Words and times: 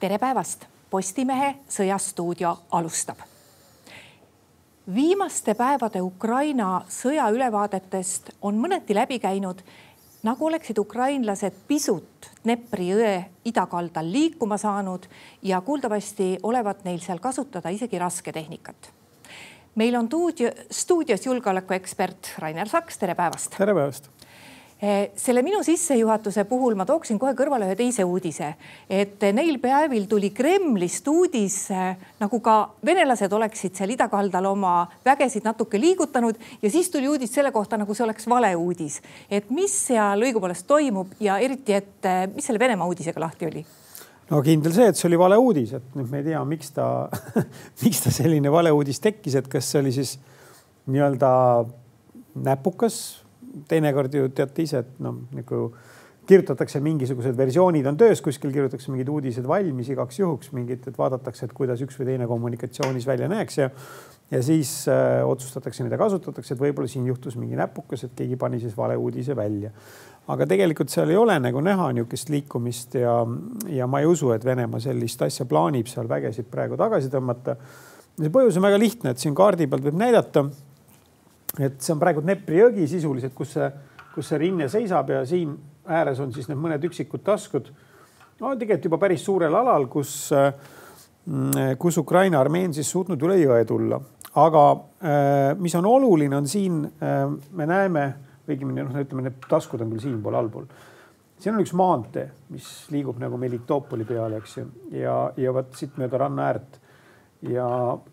tere 0.00 0.18
päevast, 0.18 0.64
Postimehe 0.90 1.54
Sõjastuudio 1.68 2.56
alustab. 2.72 3.18
viimaste 4.94 5.54
päevade 5.54 6.00
Ukraina 6.00 6.80
sõjaülevaadetest 6.88 8.30
on 8.42 8.56
mõneti 8.58 8.94
läbi 8.94 9.18
käinud, 9.18 9.60
nagu 10.22 10.46
oleksid 10.46 10.78
ukrainlased 10.78 11.52
pisut 11.68 12.30
Dnepri 12.44 12.88
jõe 12.88 13.24
idakaldal 13.44 14.12
liikuma 14.12 14.56
saanud 14.56 15.06
ja 15.42 15.60
kuuldavasti 15.60 16.38
olevat 16.42 16.84
neil 16.84 17.00
seal 17.00 17.18
kasutada 17.18 17.68
isegi 17.68 17.98
rasketehnikat. 17.98 18.92
meil 19.74 19.96
on 19.96 20.06
stuudio, 20.06 20.50
stuudios 20.70 21.26
julgeolekuekspert 21.26 22.34
Rainer 22.38 22.68
Saks, 22.68 22.98
tere 22.98 23.14
päevast. 23.14 23.56
tere 23.58 23.74
päevast 23.74 24.10
selle 24.80 25.42
minu 25.44 25.60
sissejuhatuse 25.64 26.46
puhul 26.48 26.74
ma 26.78 26.86
tooksin 26.88 27.18
kohe 27.20 27.34
kõrvale 27.36 27.66
ühe 27.68 27.76
teise 27.76 28.04
uudise, 28.08 28.54
et 28.88 29.20
neil 29.36 29.58
päevil 29.60 30.06
tuli 30.08 30.30
Kremlist 30.32 31.08
uudis, 31.12 31.58
eh, 31.70 31.98
nagu 32.20 32.40
ka 32.40 32.54
venelased 32.86 33.32
oleksid 33.32 33.76
seal 33.76 33.92
idakaldal 33.92 34.48
oma 34.48 34.88
vägesid 35.04 35.44
natuke 35.44 35.80
liigutanud 35.80 36.40
ja 36.62 36.70
siis 36.72 36.88
tuli 36.90 37.10
uudis 37.12 37.34
selle 37.34 37.52
kohta, 37.52 37.76
nagu 37.76 37.94
see 37.94 38.06
oleks 38.06 38.28
valeuudis. 38.28 39.00
et 39.30 39.50
mis 39.50 39.74
seal 39.86 40.24
õigupoolest 40.24 40.66
toimub 40.66 41.12
ja 41.20 41.38
eriti, 41.38 41.76
et 41.76 42.08
eh, 42.08 42.26
mis 42.34 42.46
selle 42.46 42.58
Venemaa 42.58 42.88
uudisega 42.88 43.20
lahti 43.20 43.46
oli? 43.46 43.64
no 44.30 44.40
kindel 44.42 44.72
see, 44.72 44.88
et 44.88 44.96
see 44.96 45.08
oli 45.10 45.18
valeuudis, 45.18 45.76
et 45.76 45.94
nüüd 45.94 46.08
me 46.08 46.24
ei 46.24 46.30
tea, 46.32 46.44
miks 46.44 46.72
ta 46.72 47.10
miks 47.84 48.00
ta 48.00 48.10
selline 48.10 48.48
valeuudis 48.52 49.00
tekkis, 49.00 49.36
et 49.36 49.48
kas 49.48 49.68
see 49.68 49.84
oli 49.84 49.92
siis 49.92 50.16
nii-öelda 50.88 51.66
näpukas 52.48 53.19
teinekord 53.68 54.14
ju 54.14 54.28
teate 54.34 54.62
ise, 54.62 54.84
et 54.84 55.00
noh, 55.02 55.22
nagu 55.34 55.62
kirjutatakse 56.30 56.78
mingisugused 56.84 57.34
versioonid 57.36 57.86
on 57.90 57.98
töös, 57.98 58.20
kuskil 58.22 58.52
kirjutatakse 58.54 58.92
mingid 58.92 59.08
uudised 59.10 59.46
valmis 59.48 59.90
igaks 59.90 60.20
juhuks 60.20 60.52
mingid, 60.54 60.86
et 60.86 60.98
vaadatakse, 60.98 61.48
et 61.48 61.56
kuidas 61.56 61.82
üks 61.82 61.98
või 61.98 62.12
teine 62.12 62.28
kommunikatsioonis 62.30 63.08
välja 63.08 63.28
näeks 63.30 63.58
ja 63.62 63.70
ja 64.30 64.42
siis 64.42 64.88
äh, 64.88 65.28
otsustatakse, 65.28 65.82
mida 65.82 65.98
kasutatakse, 65.98 66.54
et 66.54 66.60
võib-olla 66.60 66.86
siin 66.90 67.06
juhtus 67.08 67.34
mingi 67.34 67.58
näpukas, 67.58 68.04
et 68.06 68.12
keegi 68.14 68.38
pani 68.38 68.60
siis 68.62 68.76
valeuudise 68.76 69.36
välja. 69.36 69.72
aga 70.30 70.46
tegelikult 70.46 70.92
seal 70.92 71.10
ei 71.10 71.16
ole 71.18 71.34
nagu 71.42 71.60
näha 71.64 71.88
niisugust 71.96 72.28
liikumist 72.30 72.94
ja, 72.94 73.14
ja 73.66 73.86
ma 73.90 74.00
ei 74.00 74.06
usu, 74.06 74.30
et 74.30 74.44
Venemaa 74.46 74.80
sellist 74.80 75.22
asja 75.26 75.46
plaanib 75.50 75.90
seal 75.90 76.08
vägesid 76.08 76.46
praegu 76.50 76.78
tagasi 76.78 77.10
tõmmata. 77.10 77.56
see 78.20 78.30
põhjus 78.30 78.60
on 78.60 78.68
väga 78.68 78.78
lihtne, 78.78 79.10
et 79.10 79.18
siin 79.18 79.34
kaardi 79.34 79.66
pealt 79.66 79.88
võib 79.88 79.98
näidata 79.98 80.46
et 81.58 81.80
see 81.82 81.94
on 81.94 82.00
praegu 82.00 82.22
Dnepri 82.24 82.60
jõgi 82.60 82.86
sisuliselt, 82.90 83.34
kus 83.34 83.56
see, 83.56 83.68
kus 84.14 84.30
see 84.30 84.40
rinne 84.42 84.68
seisab 84.70 85.10
ja 85.10 85.24
siin 85.26 85.56
ääres 85.90 86.20
on 86.22 86.34
siis 86.34 86.48
need 86.50 86.60
mõned 86.60 86.84
üksikud 86.86 87.24
taskud. 87.26 87.70
no 88.40 88.54
tegelikult 88.56 88.86
juba 88.90 89.00
päris 89.02 89.24
suurel 89.24 89.54
alal, 89.54 89.86
kus, 89.90 90.30
mm, 91.26 91.76
kus 91.78 91.98
Ukraina 91.98 92.40
armee 92.40 92.68
on 92.68 92.76
siis 92.76 92.90
suutnud 92.90 93.22
üle 93.26 93.40
jõe 93.40 93.64
tulla, 93.66 94.00
aga 94.40 94.64
äh, 95.02 95.56
mis 95.58 95.74
on 95.74 95.86
oluline, 95.86 96.36
on 96.36 96.46
siin 96.48 96.84
äh, 97.02 97.26
me 97.52 97.66
näeme, 97.66 98.06
õigemini 98.50 98.84
noh, 98.84 99.02
ütleme, 99.02 99.26
need 99.28 99.42
taskud 99.50 99.82
on 99.82 99.90
küll 99.92 100.06
siinpool 100.06 100.38
allpool. 100.38 100.68
siin 101.40 101.54
on 101.54 101.64
üks 101.64 101.74
maantee, 101.74 102.28
mis 102.54 102.68
liigub 102.92 103.18
nagu 103.18 103.36
Melitopoli 103.40 104.04
peale, 104.04 104.38
eks 104.38 104.56
ju, 104.58 104.68
ja, 105.00 105.16
ja 105.36 105.54
vot 105.54 105.74
siit 105.74 105.98
mööda 105.98 106.22
ranna 106.26 106.46
äärt. 106.52 106.78
ja 107.42 107.66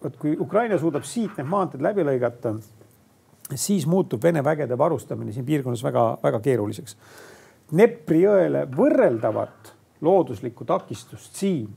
vot 0.04 0.18
kui 0.18 0.38
Ukraina 0.40 0.80
suudab 0.80 1.06
siit 1.06 1.38
need 1.38 1.48
maanteed 1.48 1.84
läbi 1.84 2.06
lõigata 2.08 2.56
siis 3.56 3.88
muutub 3.88 4.24
Vene 4.24 4.44
vägede 4.44 4.78
varustamine 4.78 5.32
siin 5.32 5.46
piirkonnas 5.46 5.84
väga-väga 5.84 6.40
keeruliseks. 6.44 6.98
Dnepri 7.72 8.22
jõele 8.24 8.66
võrreldavat 8.72 9.74
looduslikku 10.02 10.66
takistust 10.66 11.36
siin 11.36 11.68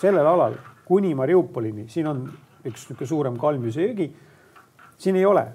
sellel 0.00 0.26
alal 0.26 0.56
kuni 0.84 1.14
Mariupolini, 1.14 1.86
siin 1.88 2.08
on 2.10 2.24
üks 2.64 2.88
niisugune 2.88 3.08
suurem 3.08 3.38
kalmjuse 3.38 3.86
jõgi. 3.86 4.10
siin 4.98 5.16
ei 5.16 5.24
ole, 5.24 5.46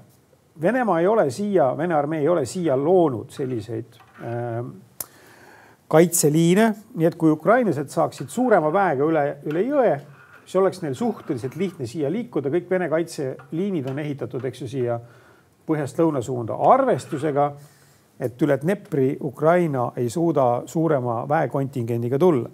Venemaa 0.62 1.00
ei 1.00 1.08
ole 1.08 1.30
siia, 1.32 1.78
Vene 1.78 1.94
armee 1.94 2.22
ei 2.22 2.30
ole 2.30 2.46
siia 2.46 2.78
loonud 2.78 3.30
selliseid 3.30 3.98
äh, 4.24 4.64
kaitseliine, 5.88 6.70
nii 6.96 7.08
et 7.08 7.18
kui 7.20 7.32
ukrainlased 7.32 7.92
saaksid 7.92 8.32
suurema 8.32 8.72
väega 8.74 9.06
üle, 9.06 9.26
üle 9.52 9.66
jõe, 9.68 9.92
siis 10.46 10.56
oleks 10.62 10.82
neil 10.82 10.96
suhteliselt 10.96 11.58
lihtne 11.60 11.88
siia 11.90 12.10
liikuda, 12.12 12.50
kõik 12.54 12.70
Vene 12.72 12.90
kaitseliinid 12.90 13.90
on 13.92 14.00
ehitatud, 14.00 14.46
eks 14.46 14.64
ju, 14.64 14.72
siia 14.72 15.00
põhjast 15.66 16.00
lõuna 16.00 16.22
suunda 16.22 16.58
arvestusega, 16.72 17.52
et 18.20 18.42
üle 18.42 18.58
Dnepri 18.62 19.18
Ukraina 19.24 19.90
ei 20.00 20.10
suuda 20.10 20.64
suurema 20.66 21.24
väekontingendiga 21.30 22.20
tulla. 22.20 22.50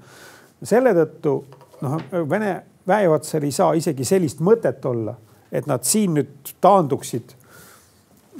selle 0.63 0.93
tõttu 0.93 1.43
noh, 1.81 1.97
Vene 2.29 2.61
väejuhatusel 2.87 3.43
ei 3.43 3.51
saa 3.51 3.73
isegi 3.73 4.05
sellist 4.05 4.39
mõtet 4.39 4.85
olla, 4.85 5.15
et 5.51 5.67
nad 5.67 5.83
siin 5.83 6.13
nüüd 6.17 6.53
taanduksid 6.61 7.35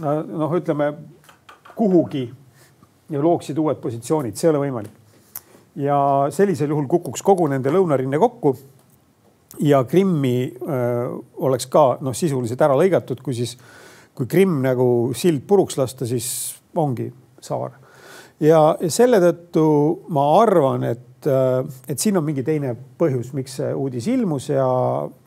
noh, 0.02 0.56
ütleme 0.58 0.94
kuhugi 1.76 2.26
ja 3.10 3.22
looksid 3.22 3.58
uued 3.58 3.80
positsioonid, 3.82 4.36
see 4.36 4.48
ei 4.48 4.54
ole 4.56 4.66
võimalik. 4.66 4.92
ja 5.76 6.28
sellisel 6.30 6.70
juhul 6.70 6.88
kukuks 6.88 7.22
kogu 7.24 7.48
nende 7.48 7.72
lõunarinne 7.72 8.20
kokku 8.20 8.56
ja 9.60 9.84
Krimmi 9.84 10.54
öö, 10.62 11.18
oleks 11.38 11.68
ka 11.68 11.98
noh, 12.02 12.16
sisuliselt 12.16 12.62
ära 12.62 12.76
lõigatud, 12.78 13.22
kui 13.24 13.36
siis, 13.36 13.58
kui 14.16 14.28
Krimm 14.30 14.60
nagu 14.64 14.88
sild 15.18 15.46
puruks 15.48 15.78
lasta, 15.80 16.08
siis 16.10 16.28
ongi 16.76 17.08
saar. 17.42 17.78
ja, 18.40 18.76
selle 18.90 19.22
tõttu 19.24 19.64
ma 20.14 20.26
arvan, 20.42 20.86
et, 20.90 21.28
et 21.88 22.00
siin 22.00 22.18
on 22.20 22.26
mingi 22.26 22.44
teine 22.44 22.76
põhjus, 22.76 23.32
miks 23.38 23.60
see 23.62 23.72
uudis 23.74 24.08
ilmus 24.12 24.50
ja 24.52 24.68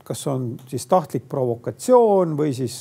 kas 0.05 0.27
on 0.29 0.53
siis 0.69 0.87
tahtlik 0.91 1.29
provokatsioon 1.31 2.35
või 2.37 2.53
siis 2.57 2.77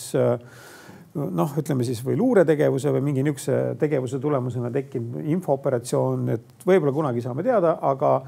noh, 1.14 1.54
ütleme 1.60 1.86
siis 1.88 2.02
või 2.06 2.18
luuretegevuse 2.20 2.92
või 2.96 3.06
mingi 3.06 3.24
niisuguse 3.24 3.78
tegevuse 3.80 4.20
tulemusena 4.20 4.72
tekkinud 4.74 5.30
infooperatsioon, 5.38 6.28
et 6.36 6.68
võib-olla 6.68 6.96
kunagi 6.96 7.24
saame 7.24 7.46
teada, 7.46 7.78
aga 7.82 8.20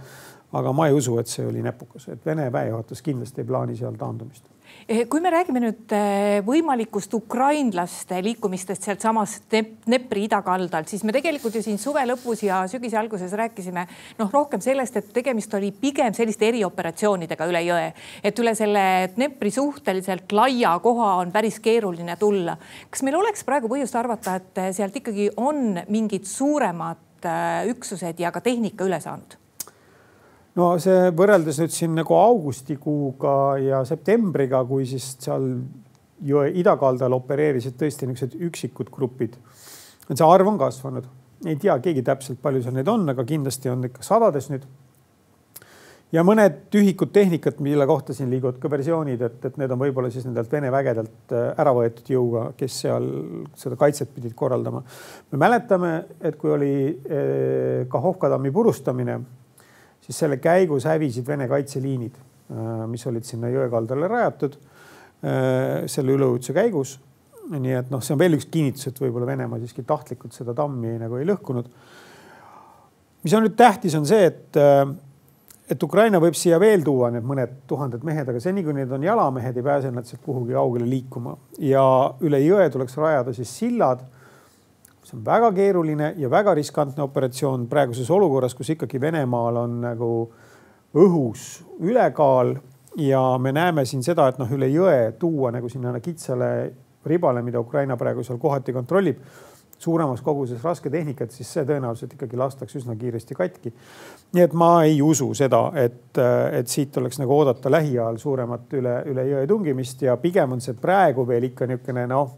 aga 0.56 0.72
ma 0.72 0.88
ei 0.88 0.94
usu, 0.96 1.18
et 1.20 1.28
see 1.28 1.46
oli 1.46 1.64
näpukas, 1.66 2.08
et 2.14 2.26
Vene 2.26 2.48
väejuhatus 2.54 3.02
kindlasti 3.04 3.44
ei 3.44 3.48
plaani 3.50 3.76
seal 3.76 3.98
taandumist. 4.00 4.46
Eh, 4.88 5.08
kui 5.10 5.18
me 5.18 5.32
räägime 5.34 5.58
nüüd 5.64 5.94
eh, 5.98 6.44
võimalikust 6.46 7.14
ukrainlaste 7.18 8.20
liikumistest 8.22 8.84
sealtsamast 8.86 9.48
Dnepri 9.50 10.28
idakaldalt, 10.28 10.92
siis 10.92 11.02
me 11.08 11.14
tegelikult 11.16 11.56
ju 11.58 11.64
siin 11.66 11.80
suve 11.82 12.04
lõpus 12.06 12.44
ja 12.46 12.60
sügise 12.70 13.00
alguses 13.00 13.34
rääkisime 13.34 13.88
noh, 14.20 14.30
rohkem 14.30 14.62
sellest, 14.62 15.00
et 15.00 15.08
tegemist 15.16 15.54
oli 15.58 15.72
pigem 15.74 16.14
selliste 16.14 16.46
erioperatsioonidega 16.52 17.48
üle 17.50 17.64
jõe, 17.66 17.88
et 18.22 18.42
üle 18.44 18.54
selle 18.60 18.84
Dnepri 19.16 19.50
suhteliselt 19.56 20.36
laia 20.38 20.76
koha 20.84 21.16
on 21.24 21.34
päris 21.34 21.58
keeruline 21.66 22.20
tulla. 22.22 22.54
kas 22.90 23.02
meil 23.08 23.18
oleks 23.18 23.42
praegu 23.48 23.72
põhjust 23.72 23.98
arvata, 23.98 24.36
et 24.38 24.62
sealt 24.78 25.02
ikkagi 25.02 25.32
on 25.42 25.80
mingid 25.90 26.30
suuremad 26.30 27.26
eh, 27.26 27.66
üksused 27.74 28.22
ja 28.22 28.30
ka 28.30 28.46
tehnika 28.46 28.86
üle 28.86 29.02
saanud? 29.02 29.40
No 30.60 30.76
see 30.82 31.10
võrreldes 31.16 31.60
nüüd 31.62 31.74
siin 31.76 31.98
nagu 31.98 32.16
augustikuuga 32.18 33.36
ja 33.64 33.82
septembriga, 33.88 34.64
kui 34.68 34.88
siis 34.90 35.16
seal 35.20 35.50
jõe 36.26 36.48
idakaldal 36.62 37.18
opereerisid 37.18 37.76
tõesti 37.80 38.08
niisugused 38.08 38.40
üksikud 38.48 38.90
grupid. 38.92 39.36
see 40.08 40.26
arv 40.26 40.48
on 40.48 40.58
kasvanud, 40.62 41.06
ei 41.46 41.60
tea 41.60 41.76
keegi 41.84 42.06
täpselt, 42.06 42.42
palju 42.42 42.64
seal 42.64 42.76
neid 42.78 42.88
on, 42.88 43.08
aga 43.12 43.28
kindlasti 43.28 43.70
on 43.70 43.84
ikka 43.90 44.04
sadades 44.06 44.50
nüüd. 44.54 44.64
ja 46.16 46.24
mõned 46.24 46.72
ühikud 46.72 47.12
tehnikat, 47.12 47.60
mille 47.60 47.86
kohta 47.86 48.16
siin 48.16 48.32
liiguvad 48.32 48.62
ka 48.64 48.72
versioonid, 48.72 49.22
et, 49.28 49.46
et 49.46 49.58
need 49.60 49.72
on 49.76 49.82
võib-olla 49.82 50.12
siis 50.14 50.24
nendelt 50.24 50.52
Vene 50.52 50.72
vägedelt 50.72 51.36
äh, 51.36 51.50
ära 51.60 51.76
võetud 51.76 52.16
jõuga, 52.16 52.52
kes 52.56 52.82
seal 52.86 53.10
seda 53.60 53.76
kaitset 53.76 54.16
pidid 54.16 54.38
korraldama. 54.40 54.86
me 55.32 55.42
mäletame, 55.42 55.98
et 56.22 56.40
kui 56.40 56.56
oli 56.56 56.76
eh, 57.10 57.88
Kahhovka 57.92 58.32
tammi 58.32 58.56
purustamine 58.56 59.20
siis 60.06 60.20
selle 60.22 60.38
käigus 60.42 60.86
hävisid 60.86 61.28
Vene 61.28 61.48
kaitseliinid, 61.50 62.18
äh, 62.52 62.86
mis 62.90 63.06
olid 63.10 63.26
sinna 63.28 63.50
jõe 63.54 63.68
kaldale 63.74 64.10
rajatud 64.12 64.58
äh, 64.60 65.86
selle 65.92 66.16
üleujutuse 66.18 66.56
käigus. 66.56 67.00
nii 67.46 67.76
et 67.78 67.92
noh, 67.94 68.02
see 68.02 68.16
on 68.16 68.18
veel 68.18 68.34
üks 68.40 68.48
kinnitus, 68.50 68.88
et 68.90 69.00
võib-olla 69.00 69.28
Venemaa 69.30 69.60
siiski 69.62 69.84
tahtlikult 69.86 70.34
seda 70.34 70.56
tammi 70.58 70.96
nagu 70.98 71.20
ei 71.20 71.28
lõhkunud. 71.30 71.68
mis 73.24 73.34
on 73.38 73.46
nüüd 73.46 73.58
tähtis, 73.58 73.94
on 73.98 74.06
see, 74.06 74.26
et, 74.32 74.58
äh, 74.58 74.86
et 75.70 75.84
Ukraina 75.84 76.22
võib 76.22 76.38
siia 76.38 76.60
veel 76.62 76.84
tuua 76.86 77.12
need 77.14 77.26
mõned 77.26 77.62
tuhanded 77.70 78.06
mehed, 78.06 78.30
aga 78.30 78.42
seni, 78.42 78.64
kui 78.64 78.74
need 78.74 78.92
on 78.92 79.04
jalamehed, 79.04 79.58
ei 79.58 79.66
pääse 79.66 79.92
nad 79.94 80.06
sealt 80.06 80.22
kuhugi 80.26 80.54
kaugele 80.54 80.90
liikuma 80.90 81.38
ja 81.60 81.86
üle 82.22 82.42
jõe 82.46 82.70
tuleks 82.74 82.98
rajada 83.02 83.34
siis 83.34 83.58
sillad 83.62 84.06
väga 85.26 85.52
keeruline 85.56 86.14
ja 86.18 86.30
väga 86.30 86.54
riskantne 86.58 87.04
operatsioon 87.04 87.68
praeguses 87.72 88.10
olukorras, 88.12 88.56
kus 88.56 88.70
ikkagi 88.76 89.02
Venemaal 89.02 89.58
on 89.64 89.82
nagu 89.86 90.12
õhus 90.96 91.64
ülekaal 91.80 92.56
ja 92.98 93.22
me 93.42 93.52
näeme 93.52 93.86
siin 93.86 94.04
seda, 94.04 94.28
et 94.28 94.40
noh, 94.40 94.52
üle 94.52 94.70
jõe 94.72 95.12
tuua 95.20 95.52
nagu 95.56 95.70
sinna 95.70 96.00
kitsale 96.00 96.52
ribale, 97.06 97.44
mida 97.46 97.60
Ukraina 97.60 97.98
praegu 97.98 98.24
seal 98.24 98.40
kohati 98.42 98.74
kontrollib, 98.74 99.20
suuremas 99.78 100.22
koguses 100.24 100.64
rasketehnikat, 100.64 101.34
siis 101.36 101.50
see 101.52 101.66
tõenäoliselt 101.68 102.16
ikkagi 102.16 102.38
lastakse 102.40 102.80
üsna 102.80 102.96
kiiresti 102.96 103.36
katki. 103.36 103.74
nii 104.34 104.44
et 104.44 104.54
ma 104.54 104.70
ei 104.88 105.02
usu 105.04 105.34
seda, 105.34 105.68
et, 105.76 106.18
et 106.52 106.68
siit 106.72 106.98
oleks 106.98 107.20
nagu 107.20 107.36
oodata 107.36 107.72
lähiajal 107.72 108.18
suuremat 108.18 108.74
üle, 108.80 108.96
üle 109.12 109.28
jõe 109.30 109.44
tungimist 109.48 110.02
ja 110.02 110.18
pigem 110.18 110.56
on 110.56 110.64
see 110.64 110.74
praegu 110.80 111.28
veel 111.28 111.52
ikka 111.52 111.68
niisugune 111.68 112.08
noh 112.08 112.34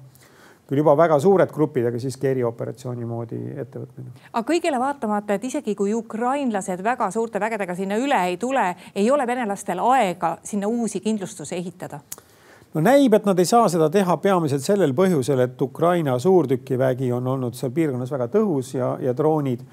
küll 0.67 0.81
juba 0.81 0.97
väga 0.99 1.19
suured 1.23 1.51
grupid, 1.53 1.87
aga 1.89 1.99
siiski 2.01 2.27
erioperatsiooni 2.33 3.05
moodi 3.07 3.39
ettevõtmine. 3.63 4.13
aga 4.33 4.45
kõigele 4.51 4.79
vaatamata, 4.79 5.37
et 5.37 5.43
isegi 5.43 5.75
kui 5.75 5.93
ukrainlased 5.95 6.83
väga 6.83 7.11
suurte 7.11 7.39
vägedega 7.39 7.75
sinna 7.75 7.97
üle 7.97 8.19
ei 8.27 8.37
tule, 8.37 8.69
ei 8.95 9.11
ole 9.11 9.27
venelastel 9.27 9.79
aega 9.79 10.37
sinna 10.43 10.67
uusi 10.67 10.99
kindlustusi 10.99 11.55
ehitada 11.55 12.01
no 12.73 12.83
näib, 12.83 13.13
et 13.13 13.25
nad 13.25 13.39
ei 13.39 13.47
saa 13.47 13.67
seda 13.71 13.89
teha 13.89 14.17
peamiselt 14.21 14.65
sellel 14.65 14.93
põhjusel, 14.97 15.43
et 15.45 15.61
Ukraina 15.61 16.17
suurtükivägi 16.19 17.11
on 17.15 17.27
olnud 17.33 17.55
seal 17.57 17.71
piirkonnas 17.73 18.11
väga 18.11 18.27
tõhus 18.33 18.73
ja, 18.75 18.95
ja 19.01 19.15
droonid. 19.17 19.63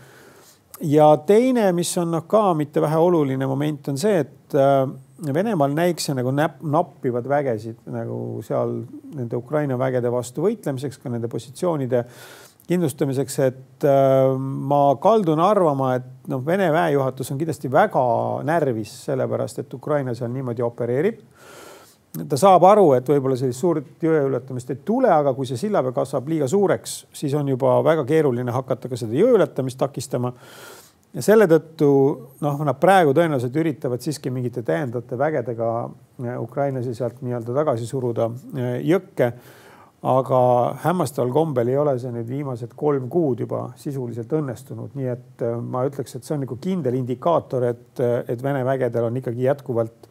ja 0.80 1.16
teine, 1.26 1.72
mis 1.72 1.90
on 1.98 2.10
noh 2.14 2.26
ka 2.26 2.54
mitte 2.54 2.80
väheoluline 2.80 3.46
moment, 3.46 3.88
on 3.88 3.98
see, 3.98 4.18
et 4.24 4.54
äh, 4.54 4.86
Venemaal 5.14 5.70
näikse 5.76 6.14
nagu 6.16 6.32
näp, 6.34 6.56
nappivad 6.66 7.28
vägesid 7.30 7.84
nagu 7.86 8.40
seal 8.42 8.80
nende 9.14 9.38
Ukraina 9.38 9.76
vägede 9.78 10.10
vastu 10.10 10.42
võitlemiseks, 10.42 10.98
ka 10.98 11.12
nende 11.12 11.30
positsioonide 11.30 12.02
kindlustamiseks, 12.68 13.38
et 13.44 13.86
äh, 13.86 14.32
ma 14.38 14.96
kaldun 15.00 15.40
arvama, 15.44 15.94
et 15.98 16.28
noh, 16.32 16.40
Vene 16.46 16.70
väejuhatus 16.72 17.30
on 17.30 17.38
kindlasti 17.40 17.70
väga 17.70 18.04
närvis, 18.48 18.94
sellepärast 19.10 19.60
et 19.60 19.76
Ukraina 19.76 20.14
seal 20.16 20.32
niimoodi 20.32 20.64
opereerib. 20.64 21.20
ta 22.28 22.36
saab 22.38 22.64
aru, 22.64 22.92
et 22.94 23.08
võib-olla 23.10 23.36
sellist 23.36 23.60
suurt 23.60 24.02
jõe 24.02 24.20
ületamist 24.28 24.70
ei 24.70 24.82
tule, 24.86 25.10
aga 25.10 25.34
kui 25.34 25.46
see 25.46 25.58
sillapea 25.58 25.92
kasvab 25.92 26.28
liiga 26.30 26.48
suureks, 26.48 27.04
siis 27.12 27.34
on 27.34 27.48
juba 27.48 27.80
väga 27.84 28.04
keeruline 28.06 28.54
hakata 28.54 28.88
ka 28.88 28.96
seda 28.96 29.18
jõe 29.18 29.34
ületamist 29.34 29.78
takistama 29.78 30.32
ja 31.14 31.22
selle 31.22 31.46
tõttu 31.50 31.88
noh, 32.42 32.62
nad 32.66 32.78
praegu 32.82 33.14
tõenäoliselt 33.14 33.56
üritavad 33.60 34.02
siiski 34.02 34.32
mingite 34.34 34.64
täiendavate 34.66 35.18
vägedega 35.18 35.68
eh, 36.24 36.38
ukrainlasi 36.40 36.94
sealt 36.96 37.20
nii-öelda 37.22 37.54
tagasi 37.54 37.86
suruda 37.88 38.30
eh, 38.58 38.80
jõkke. 38.90 39.32
aga 40.04 40.38
hämmastaval 40.82 41.30
kombel 41.32 41.68
ei 41.72 41.78
ole 41.80 41.94
see 41.98 42.10
nüüd 42.12 42.26
viimased 42.28 42.74
kolm 42.76 43.06
kuud 43.08 43.40
juba 43.40 43.70
sisuliselt 43.80 44.32
õnnestunud, 44.36 44.90
nii 44.98 45.08
et 45.08 45.44
eh, 45.46 45.56
ma 45.56 45.86
ütleks, 45.88 46.16
et 46.16 46.24
see 46.24 46.34
on 46.36 46.42
nagu 46.44 46.58
kindel 46.60 46.98
indikaator, 46.98 47.64
et, 47.70 48.00
et 48.28 48.42
Vene 48.42 48.64
vägedel 48.64 49.08
on 49.08 49.20
ikkagi 49.22 49.46
jätkuvalt 49.46 50.08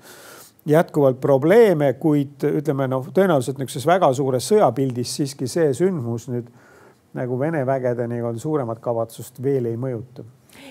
jätkuvalt 0.66 1.20
probleeme, 1.20 1.90
kuid 2.00 2.46
ütleme 2.48 2.88
noh, 2.88 3.10
tõenäoliselt 3.12 3.58
niisuguses 3.60 3.86
väga 3.86 4.08
suures 4.16 4.46
sõjapildis 4.48 5.18
siiski 5.18 5.50
see 5.52 5.74
sündmus 5.76 6.30
nüüd 6.32 6.48
nagu 7.14 7.36
Vene 7.40 7.66
vägede 7.68 8.08
nii-öelda 8.08 8.40
suuremat 8.40 8.80
kavatsust 8.80 9.44
veel 9.44 9.68
ei 9.68 9.76
mõjuta 9.78 10.24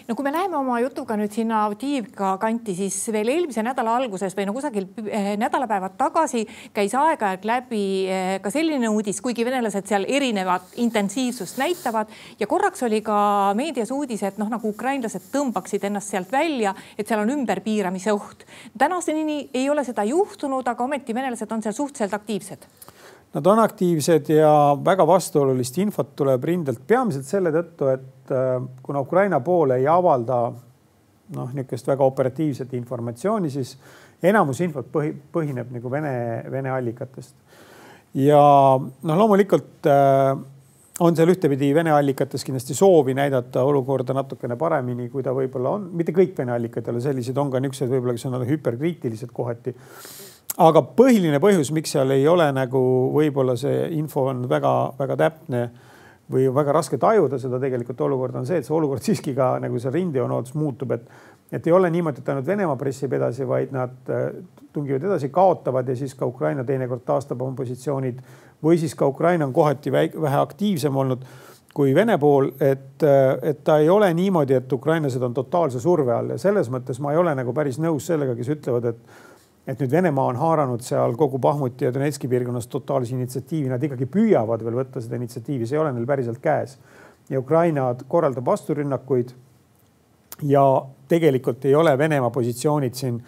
no 0.09 0.17
kui 0.17 0.25
me 0.27 0.33
läheme 0.35 0.57
oma 0.59 0.79
jutuga 0.83 1.17
nüüd 1.19 1.33
sinna 1.35 1.65
Avdiivka 1.67 2.35
kanti, 2.43 2.75
siis 2.79 2.97
veel 3.15 3.31
eelmise 3.33 3.65
nädala 3.65 3.95
alguses 4.01 4.37
või 4.37 4.47
no 4.49 4.55
kusagil 4.57 4.89
eh, 5.07 5.33
nädalapäevad 5.41 5.97
tagasi 6.01 6.45
käis 6.75 6.95
aeg-ajalt 6.99 7.47
läbi 7.49 7.83
eh, 8.07 8.37
ka 8.45 8.53
selline 8.55 8.91
uudis, 8.93 9.21
kuigi 9.25 9.47
venelased 9.47 9.89
seal 9.89 10.07
erinevat 10.09 10.77
intensiivsust 10.83 11.61
näitavad 11.63 12.13
ja 12.41 12.49
korraks 12.51 12.83
oli 12.89 13.03
ka 13.05 13.19
meedias 13.59 13.93
uudis, 13.95 14.23
et 14.27 14.41
noh, 14.43 14.51
nagu 14.53 14.73
ukrainlased 14.73 15.31
tõmbaksid 15.33 15.89
ennast 15.89 16.13
sealt 16.15 16.33
välja, 16.33 16.75
et 16.99 17.09
seal 17.09 17.23
on 17.25 17.35
ümberpiiramise 17.37 18.15
oht. 18.15 18.47
tänaseni 18.79 19.49
ei 19.55 19.69
ole 19.71 19.85
seda 19.85 20.05
juhtunud, 20.09 20.67
aga 20.69 20.85
ometi 20.85 21.15
venelased 21.15 21.53
on 21.53 21.63
seal 21.63 21.77
suhteliselt 21.77 22.21
aktiivsed 22.21 22.92
Nad 23.33 23.47
on 23.47 23.63
aktiivsed 23.63 24.29
ja 24.29 24.53
väga 24.85 25.07
vastuolulist 25.09 25.79
infot 25.81 26.11
tuleb 26.17 26.45
rindelt 26.45 26.83
peamiselt 26.87 27.25
selle 27.25 27.53
tõttu, 27.55 27.89
et 27.89 28.33
äh, 28.35 28.59
kuna 28.85 29.01
Ukraina 29.01 29.41
pool 29.41 29.73
ei 29.79 29.87
avalda 29.89 30.43
noh, 31.33 31.53
niisugust 31.57 31.89
väga 31.89 32.05
operatiivset 32.05 32.75
informatsiooni, 32.77 33.51
siis 33.51 33.77
enamus 34.23 34.61
infot 34.65 34.89
põhi, 34.93 35.15
põhineb 35.33 35.73
nagu 35.73 35.91
Vene, 35.91 36.15
Vene 36.53 36.73
allikatest. 36.75 37.35
ja 38.21 38.43
noh, 38.79 39.17
loomulikult 39.23 39.89
äh, 39.89 40.35
on 41.01 41.17
seal 41.17 41.33
ühtepidi 41.33 41.73
Vene 41.75 41.95
allikates 41.97 42.45
kindlasti 42.45 42.77
soovi 42.77 43.15
näidata 43.17 43.65
olukorda 43.65 44.13
natukene 44.13 44.59
paremini, 44.61 45.09
kui 45.09 45.25
ta 45.25 45.33
võib-olla 45.33 45.79
on, 45.79 45.89
mitte 45.97 46.13
kõik 46.13 46.37
Vene 46.37 46.53
allikad 46.53 46.85
ei 46.85 46.95
ole 46.95 47.01
sellised, 47.05 47.39
on 47.41 47.51
ka 47.51 47.65
niisugused 47.65 47.95
võib-olla, 47.95 48.19
kes 48.19 48.29
on 48.29 48.47
hüperkriitilised 48.53 49.33
kohati 49.33 49.73
aga 50.61 50.83
põhiline 50.97 51.41
põhjus, 51.41 51.73
miks 51.73 51.95
seal 51.95 52.13
ei 52.13 52.27
ole 52.29 52.51
nagu 52.53 52.83
võib-olla 53.15 53.57
see 53.57 53.89
info 53.97 54.27
on 54.33 54.45
väga-väga 54.51 55.17
täpne 55.17 55.63
või 56.33 56.47
väga 56.55 56.75
raske 56.77 56.99
tajuda 57.01 57.39
seda 57.41 57.61
tegelikult 57.61 58.01
olukorda, 58.05 58.41
on 58.43 58.49
see, 58.49 58.61
et 58.61 58.69
see 58.69 58.77
olukord 58.77 59.05
siiski 59.09 59.37
ka 59.37 59.55
nagu 59.63 59.81
see 59.81 59.93
rindejoonootus 59.95 60.57
muutub, 60.59 60.99
et 60.99 61.31
et 61.53 61.67
ei 61.69 61.73
ole 61.77 61.91
niimoodi, 61.93 62.23
et 62.23 62.29
ainult 62.33 62.47
Venemaa 62.49 62.79
pressib 62.81 63.13
edasi, 63.13 63.45
vaid 63.45 63.75
nad 63.77 64.09
äh, 64.09 64.31
tungivad 64.73 65.03
edasi, 65.05 65.29
kaotavad 65.29 65.89
ja 65.89 65.97
siis 65.97 66.15
ka 66.17 66.25
Ukraina 66.25 66.65
teinekord 66.65 67.03
taastab 67.05 67.43
oma 67.45 67.53
positsioonid 67.59 68.23
või 68.65 68.79
siis 68.81 68.95
ka 68.97 69.05
Ukraina 69.07 69.45
on 69.45 69.53
kohati 69.53 69.93
vähe 69.93 70.39
aktiivsem 70.39 70.97
olnud 70.97 71.27
kui 71.75 71.95
Vene 71.95 72.17
pool, 72.21 72.51
et, 72.61 73.03
äh, 73.05 73.37
et 73.51 73.61
ta 73.65 73.79
ei 73.81 73.89
ole 73.89 74.09
niimoodi, 74.15 74.55
et 74.55 74.73
ukrainlased 74.73 75.23
on 75.23 75.35
totaalse 75.35 75.81
surve 75.81 76.13
all. 76.13 76.35
Ja 76.35 76.39
selles 76.39 76.69
mõttes 76.73 77.01
ma 77.01 77.13
ei 77.13 77.21
ole 77.21 77.35
nagu 77.37 77.53
päris 77.53 77.79
nõus 77.81 78.07
sellega, 78.09 78.37
kes 78.37 78.49
ütlevad, 78.57 78.89
et 78.93 78.97
et 79.67 79.79
nüüd 79.79 79.93
Venemaa 79.93 80.27
on 80.33 80.41
haaranud 80.41 80.83
seal 80.83 81.15
kogu 81.19 81.39
Bahmuti 81.39 81.85
ja 81.87 81.95
Donetski 81.95 82.29
piirkonnas 82.29 82.67
totaalse 82.67 83.15
initsiatiivi, 83.15 83.71
nad 83.71 83.83
ikkagi 83.83 84.09
püüavad 84.11 84.65
veel 84.65 84.81
võtta 84.81 85.03
seda 85.03 85.21
initsiatiivi, 85.21 85.69
see 85.69 85.79
ei 85.79 85.83
ole 85.85 85.93
neil 85.95 86.07
päriselt 86.07 86.43
käes. 86.43 86.79
ja 87.31 87.39
Ukraina 87.39 87.95
korraldab 88.09 88.45
vasturünnakuid. 88.47 89.31
ja 90.43 90.83
tegelikult 91.09 91.65
ei 91.65 91.75
ole 91.75 91.99
Venemaa 91.99 92.31
positsioonid 92.31 92.95
siin 92.95 93.23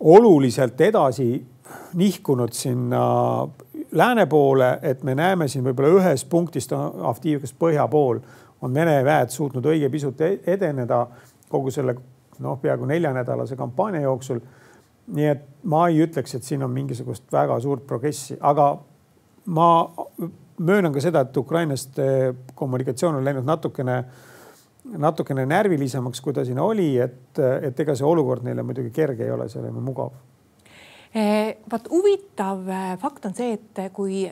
oluliselt 0.00 0.80
edasi 0.80 1.46
nihkunud 1.94 2.52
sinna 2.52 3.48
lääne 3.92 4.26
poole, 4.26 4.78
et 4.82 5.02
me 5.02 5.14
näeme 5.14 5.48
siin 5.48 5.64
võib-olla 5.64 5.88
ühest 6.00 6.28
punktist 6.28 6.72
Avdiivkast 6.72 7.56
põhja 7.58 7.88
pool 7.88 8.20
on 8.62 8.74
Vene 8.74 9.04
väed 9.04 9.30
suutnud 9.30 9.66
õige 9.66 9.90
pisut 9.90 10.20
e-, 10.20 10.38
edeneda 10.46 11.06
kogu 11.48 11.70
selle 11.70 11.94
noh, 12.38 12.58
peaaegu 12.60 12.86
neljanädalase 12.86 13.56
kampaania 13.56 14.00
jooksul 14.00 14.40
nii 15.14 15.28
et 15.30 15.44
ma 15.68 15.86
ei 15.88 16.02
ütleks, 16.04 16.34
et 16.36 16.44
siin 16.44 16.62
on 16.64 16.72
mingisugust 16.72 17.26
väga 17.32 17.58
suurt 17.64 17.86
progressi, 17.88 18.36
aga 18.40 18.70
ma 19.54 19.68
möönan 20.58 20.92
ka 20.92 21.02
seda, 21.02 21.24
et 21.24 21.36
ukrainlaste 21.36 22.08
kommunikatsioon 22.58 23.20
on 23.20 23.24
läinud 23.24 23.46
natukene, 23.48 23.98
natukene 24.98 25.46
närvilisemaks, 25.48 26.20
kui 26.20 26.34
ta 26.36 26.44
siin 26.44 26.60
oli, 26.62 26.90
et, 27.00 27.38
et 27.62 27.80
ega 27.80 27.96
see 27.96 28.06
olukord 28.06 28.44
neile 28.46 28.64
muidugi 28.66 28.92
kerge 28.94 29.26
ei 29.26 29.32
ole, 29.34 29.48
see 29.48 29.62
ei 29.62 29.70
ole 29.70 29.84
mugav. 29.84 30.12
Eh, 31.16 31.56
vaat 31.70 31.88
huvitav 31.88 32.68
eh, 32.68 32.92
fakt 33.00 33.30
on 33.30 33.36
see, 33.36 33.56
et 33.56 33.88
kui 33.96 34.26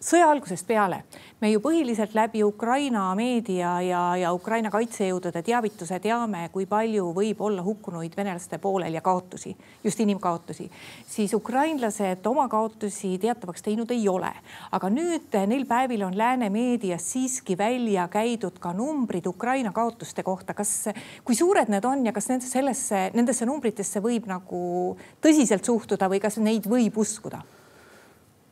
sõja 0.00 0.30
algusest 0.32 0.64
peale 0.66 1.02
me 1.40 1.50
ju 1.50 1.60
põhiliselt 1.60 2.14
läbi 2.16 2.40
Ukraina 2.44 3.02
meedia 3.16 3.74
ja, 3.84 4.00
ja 4.16 4.30
Ukraina 4.32 4.70
kaitsejõudude 4.72 5.42
teavituse 5.44 5.98
teame, 6.00 6.46
kui 6.52 6.64
palju 6.68 7.10
võib 7.16 7.42
olla 7.44 7.64
hukkunuid 7.64 8.16
venelaste 8.16 8.58
poolel 8.60 8.96
ja 8.96 9.02
kaotusi, 9.04 9.52
just 9.84 10.00
inimkaotusi, 10.00 10.70
siis 11.08 11.34
ukrainlased 11.36 12.26
oma 12.32 12.48
kaotusi 12.48 13.14
teatavaks 13.20 13.64
teinud 13.68 13.92
ei 13.92 14.08
ole. 14.08 14.32
aga 14.72 14.88
nüüd 14.88 15.36
neil 15.46 15.66
päevil 15.68 16.06
on 16.08 16.16
lääne 16.16 16.50
meedias 16.50 17.12
siiski 17.12 17.58
välja 17.58 18.08
käidud 18.08 18.58
ka 18.60 18.72
numbrid 18.72 19.26
Ukraina 19.26 19.72
kaotuste 19.72 20.22
kohta. 20.22 20.54
kas, 20.54 20.88
kui 21.24 21.34
suured 21.34 21.68
need 21.68 21.84
on 21.84 22.06
ja 22.06 22.12
kas 22.12 22.28
nende 22.28 22.48
sellesse, 22.48 23.10
nendesse 23.14 23.46
numbritesse 23.46 24.00
võib 24.00 24.28
nagu 24.32 24.96
tõsiselt 25.20 25.64
suhtuda 25.64 26.08
või 26.08 26.20
kas 26.20 26.40
neid 26.40 26.68
võib 26.68 26.96
uskuda? 26.96 27.59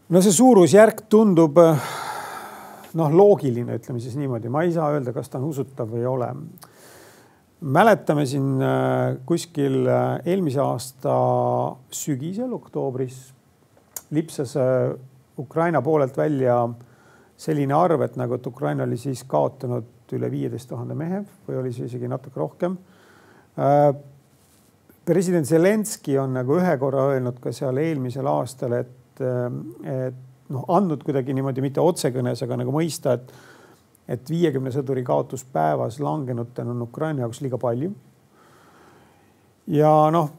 No 0.09 0.21
see 0.25 0.33
suurusjärk 0.33 1.05
tundub 1.12 1.59
noh, 1.59 3.12
loogiline, 3.12 3.77
ütleme 3.77 4.00
siis 4.00 4.17
niimoodi, 4.17 4.49
ma 4.53 4.65
ei 4.65 4.73
saa 4.73 4.88
öelda, 4.95 5.12
kas 5.12 5.29
ta 5.29 5.41
on 5.41 5.50
usutav 5.50 5.91
või 5.93 6.00
ei 6.00 6.09
ole. 6.09 6.29
mäletame 7.61 8.25
siin 8.27 8.62
äh, 8.62 9.19
kuskil 9.27 9.87
äh, 9.87 10.21
eelmise 10.25 10.61
aasta 10.65 11.15
sügisel, 11.91 12.53
oktoobris 12.53 13.21
lipsas 14.11 14.55
Ukraina 15.38 15.83
poolelt 15.83 16.17
välja 16.17 16.62
selline 17.37 17.75
arv, 17.75 18.03
et 18.03 18.17
nagu, 18.17 18.35
et 18.35 18.47
Ukraina 18.47 18.87
oli 18.88 18.97
siis 18.97 19.25
kaotanud 19.29 20.15
üle 20.17 20.31
viieteist 20.33 20.71
tuhande 20.71 20.97
mehe 20.97 21.21
või 21.47 21.59
oli 21.61 21.73
see 21.77 21.85
isegi 21.85 22.09
natuke 22.09 22.41
rohkem. 22.41 22.79
president 25.05 25.47
Zelenskõi 25.47 26.17
on 26.23 26.33
nagu 26.33 26.57
ühe 26.57 26.77
korra 26.81 27.11
öelnud 27.12 27.37
ka 27.43 27.53
seal 27.53 27.77
eelmisel 27.77 28.27
aastal, 28.27 28.73
et, 28.81 28.98
et 29.21 30.19
noh, 30.49 30.65
andnud 30.73 31.05
kuidagi 31.05 31.35
niimoodi 31.37 31.65
mitte 31.65 31.85
otsekõnes, 31.85 32.43
aga 32.45 32.61
nagu 32.63 32.75
mõista, 32.75 33.19
et 33.19 33.33
et 34.09 34.31
viiekümne 34.33 34.71
sõduri 34.73 35.03
kaotus 35.05 35.43
päevas 35.53 35.99
langenutena 36.01 36.73
on 36.73 36.87
Ukraina 36.87 37.27
jaoks 37.27 37.43
liiga 37.45 37.59
palju. 37.61 37.91
ja 39.69 39.91
noh, 40.11 40.31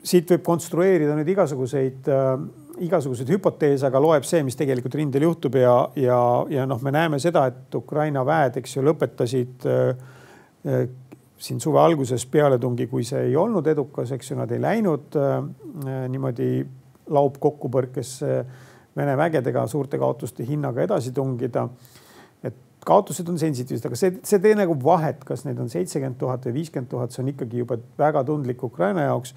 siit 0.00 0.30
võib 0.32 0.46
konstrueerida 0.46 1.16
nüüd 1.18 1.28
igasuguseid 1.34 2.08
äh, 2.08 2.30
igasuguseid 2.78 3.28
hüpoteese, 3.34 3.86
aga 3.88 4.00
loeb 4.00 4.26
see, 4.26 4.40
mis 4.46 4.56
tegelikult 4.56 4.94
rindel 4.98 5.26
juhtub 5.26 5.58
ja, 5.58 5.74
ja, 5.98 6.18
ja 6.52 6.64
noh, 6.68 6.80
me 6.84 6.92
näeme 6.94 7.18
seda, 7.22 7.46
et 7.50 7.74
Ukraina 7.74 8.22
väed, 8.26 8.60
eks 8.60 8.76
ju, 8.76 8.84
lõpetasid 8.86 9.66
äh, 9.68 10.88
siin 11.38 11.60
suve 11.62 11.80
alguses 11.82 12.24
pealetungi, 12.30 12.88
kui 12.90 13.04
see 13.06 13.28
ei 13.28 13.36
olnud 13.38 13.66
edukas, 13.70 14.12
eks 14.14 14.32
ju, 14.32 14.38
nad 14.38 14.52
ei 14.54 14.62
läinud 14.62 15.18
äh, 15.18 15.38
niimoodi 16.10 16.50
laupkokkupõrkesse 17.08 18.42
Vene 18.98 19.12
vägedega 19.14 19.62
suurte 19.70 19.98
kaotuste 20.00 20.42
hinnaga 20.42 20.82
edasi 20.82 21.12
tungida. 21.14 21.68
et 22.42 22.54
kaotused 22.86 23.28
on 23.28 23.38
sensitiivsed, 23.38 23.86
aga 23.86 23.96
see, 23.98 24.16
see 24.26 24.38
tee 24.42 24.54
nagu 24.58 24.74
vahet, 24.82 25.22
kas 25.26 25.44
neid 25.46 25.58
on 25.62 25.68
seitsekümmend 25.70 26.18
tuhat 26.18 26.46
või 26.48 26.54
viiskümmend 26.60 26.90
tuhat, 26.90 27.14
see 27.14 27.22
on 27.22 27.28
ikkagi 27.30 27.62
juba 27.62 27.78
väga 27.98 28.24
tundlik 28.26 28.62
Ukraina 28.64 29.06
jaoks 29.06 29.34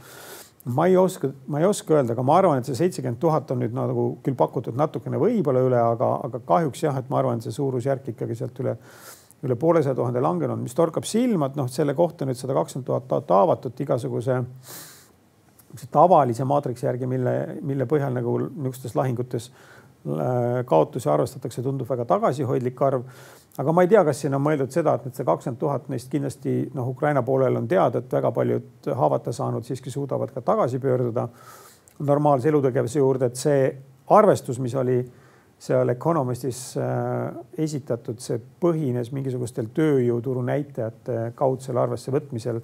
ma 0.66 0.86
ei 0.86 0.98
oska, 0.98 1.30
ma 1.48 1.60
ei 1.60 1.66
oska 1.66 1.96
öelda, 1.96 2.14
aga 2.14 2.24
ma 2.26 2.38
arvan, 2.38 2.62
et 2.62 2.70
see 2.70 2.78
seitsekümmend 2.78 3.20
tuhat 3.22 3.50
on 3.52 3.64
nüüd 3.64 3.74
nagu 3.74 4.06
küll 4.26 4.38
pakutud 4.38 4.78
natukene 4.78 5.18
võib-olla 5.22 5.64
üle, 5.66 5.80
aga, 5.82 6.12
aga 6.28 6.42
kahjuks 6.46 6.84
jah, 6.86 7.00
et 7.02 7.10
ma 7.10 7.18
arvan, 7.22 7.42
et 7.42 7.48
see 7.48 7.56
suurusjärk 7.56 8.12
ikkagi 8.14 8.38
sealt 8.38 8.62
üle, 8.62 8.76
üle 9.42 9.58
poolesaja 9.58 9.98
tuhande 9.98 10.22
langenud, 10.22 10.62
mis 10.62 10.78
torkab 10.78 11.08
silma, 11.10 11.50
et 11.50 11.58
noh, 11.58 11.70
selle 11.72 11.96
kohta 11.98 12.28
nüüd 12.30 12.38
sada 12.38 12.54
kakskümmend 12.58 12.90
tuhat 12.92 13.34
avatud 13.42 13.86
igasuguse 13.86 14.38
tavalise 15.92 16.46
maatriksi 16.48 16.86
järgi, 16.86 17.08
mille, 17.08 17.36
mille 17.62 17.86
põhjal 17.90 18.14
nagu 18.16 18.38
niisugustes 18.48 18.96
lahingutes 18.96 19.52
äh, 19.52 20.66
kaotusi 20.66 21.10
arvestatakse, 21.10 21.64
tundub 21.64 21.90
väga 21.90 22.06
tagasihoidlik 22.10 22.82
arv 22.82 23.06
aga 23.58 23.72
ma 23.72 23.84
ei 23.84 23.90
tea, 23.92 24.04
kas 24.08 24.22
siin 24.24 24.36
on 24.36 24.44
mõeldud 24.46 24.72
seda, 24.72 24.96
et 24.96 25.08
nüüd 25.08 25.18
see 25.18 25.28
kakskümmend 25.28 25.60
tuhat 25.60 25.90
neist 25.92 26.12
kindlasti 26.12 26.54
noh, 26.76 26.88
Ukraina 26.94 27.24
poolel 27.26 27.60
on 27.60 27.68
teada, 27.72 28.00
et 28.00 28.14
väga 28.14 28.32
paljud 28.36 28.92
haavata 28.98 29.34
saanud 29.36 29.68
siiski 29.68 29.92
suudavad 29.92 30.32
ka 30.32 30.44
tagasi 30.46 30.80
pöörduda 30.80 31.28
normaalse 32.08 32.50
elutegevuse 32.50 33.02
juurde, 33.02 33.28
et 33.28 33.42
see 33.42 33.66
arvestus, 34.16 34.60
mis 34.60 34.76
oli 34.80 35.02
seal 35.62 35.94
Economistis 35.94 36.62
äh, 36.80 37.36
esitatud, 37.62 38.18
see 38.24 38.40
põhines 38.64 39.12
mingisugustel 39.14 39.70
tööjõuturu 39.76 40.42
näitajate 40.48 41.34
kaudsel 41.38 41.78
arvesse 41.78 42.14
võtmisel. 42.14 42.62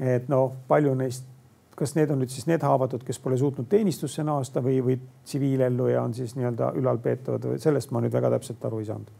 et 0.00 0.26
noh, 0.28 0.52
palju 0.68 0.94
neist, 0.94 1.24
kas 1.76 1.94
need 1.94 2.10
on 2.10 2.22
nüüd 2.22 2.32
siis 2.32 2.48
need 2.48 2.64
haavatud, 2.64 3.04
kes 3.04 3.20
pole 3.20 3.36
suutnud 3.38 3.68
teenistusse 3.68 4.24
naasta 4.24 4.62
või, 4.64 4.80
või 4.84 4.98
tsiviilellu 5.24 5.92
ja 5.92 6.02
on 6.02 6.14
siis 6.16 6.36
nii-öelda 6.38 6.72
ülalpeetavad 6.80 7.52
või 7.52 7.62
sellest 7.62 7.92
ma 7.92 8.00
nüüd 8.00 8.16
väga 8.16 8.32
täpselt 8.38 8.64
aru 8.64 8.80
ei 8.80 8.88
saanud 8.88 9.14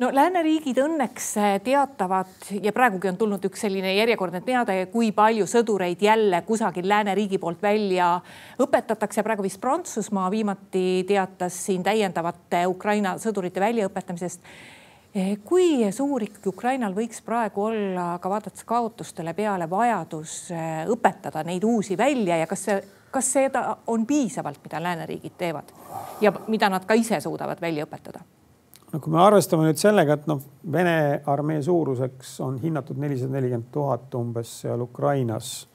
no 0.00 0.08
lääneriigid 0.14 0.78
õnneks 0.80 1.26
eh, 1.36 1.54
teatavad 1.64 2.48
ja 2.62 2.72
praegugi 2.72 3.10
on 3.10 3.18
tulnud 3.20 3.44
üks 3.50 3.66
selline 3.66 3.92
järjekordne 3.98 4.40
teade, 4.46 4.78
kui 4.92 5.12
palju 5.16 5.46
sõdureid 5.50 6.00
jälle 6.04 6.42
kusagil 6.48 6.88
lääneriigi 6.88 7.38
poolt 7.38 7.60
välja 7.62 8.14
õpetatakse. 8.60 9.22
praegu 9.26 9.44
vist 9.44 9.60
Prantsusmaa 9.60 10.30
viimati 10.32 11.04
teatas 11.08 11.58
siin 11.66 11.84
täiendavate 11.84 12.64
Ukraina 12.66 13.16
sõdurite 13.20 13.60
väljaõpetamisest. 13.60 14.40
Eh, 15.14 15.38
kui 15.42 15.82
suur 15.90 16.22
ikkagi 16.22 16.46
Ukrainal 16.52 16.92
võiks 16.94 17.18
praegu 17.26 17.64
olla, 17.66 18.12
ka 18.22 18.30
vaadates 18.30 18.62
kaotustele 18.62 19.32
peale, 19.34 19.66
vajadus 19.70 20.34
eh, 20.54 20.84
õpetada 20.86 21.42
neid 21.42 21.64
uusi 21.66 21.96
välja 21.98 22.36
ja 22.38 22.46
kas 22.46 22.62
see, 22.68 22.76
kas 23.10 23.32
seda 23.34 23.64
on 23.90 24.04
piisavalt, 24.06 24.60
mida 24.62 24.78
lääneriigid 24.82 25.34
teevad 25.38 25.72
ja 26.22 26.30
mida 26.46 26.70
nad 26.70 26.86
ka 26.86 26.94
ise 26.94 27.18
suudavad 27.20 27.58
välja 27.60 27.88
õpetada? 27.88 28.22
no 28.92 29.00
kui 29.00 29.10
me 29.10 29.18
arvestame 29.22 29.66
nüüd 29.66 29.82
sellega, 29.82 30.14
et 30.14 30.30
noh, 30.30 30.44
Vene 30.70 30.94
armee 31.26 31.58
suuruseks 31.62 32.36
on 32.46 32.60
hinnatud 32.62 32.98
nelisada 33.02 33.34
nelikümmend 33.34 33.70
tuhat 33.74 34.14
umbes 34.14 34.60
seal 34.62 34.86
Ukrainas. 34.86 35.66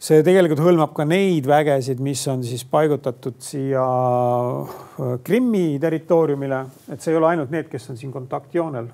See 0.00 0.22
tegelikult 0.24 0.62
hõlmab 0.64 0.94
ka 0.96 1.04
neid 1.04 1.44
vägesid, 1.48 2.00
mis 2.02 2.22
on 2.32 2.40
siis 2.46 2.62
paigutatud 2.68 3.36
siia 3.44 3.82
äh, 3.84 5.18
Krimmi 5.24 5.76
territooriumile, 5.82 6.62
et 6.88 7.04
see 7.04 7.12
ei 7.12 7.18
ole 7.20 7.28
ainult 7.34 7.52
need, 7.52 7.68
kes 7.68 7.90
on 7.92 8.00
siin 8.00 8.12
kontaktjoonel, 8.14 8.88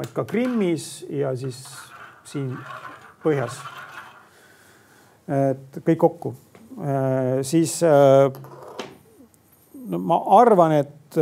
vaid 0.00 0.14
ka 0.16 0.24
Krimmis 0.28 0.86
ja 1.12 1.34
siis 1.36 1.60
siin 2.28 2.54
põhjas. 3.22 3.58
et 5.32 5.76
kõik 5.84 6.00
kokku, 6.00 6.32
äh, 6.80 7.42
siis 7.46 7.76
äh, 7.84 8.32
no 9.92 10.00
ma 10.00 10.18
arvan, 10.38 10.78
et 10.80 11.20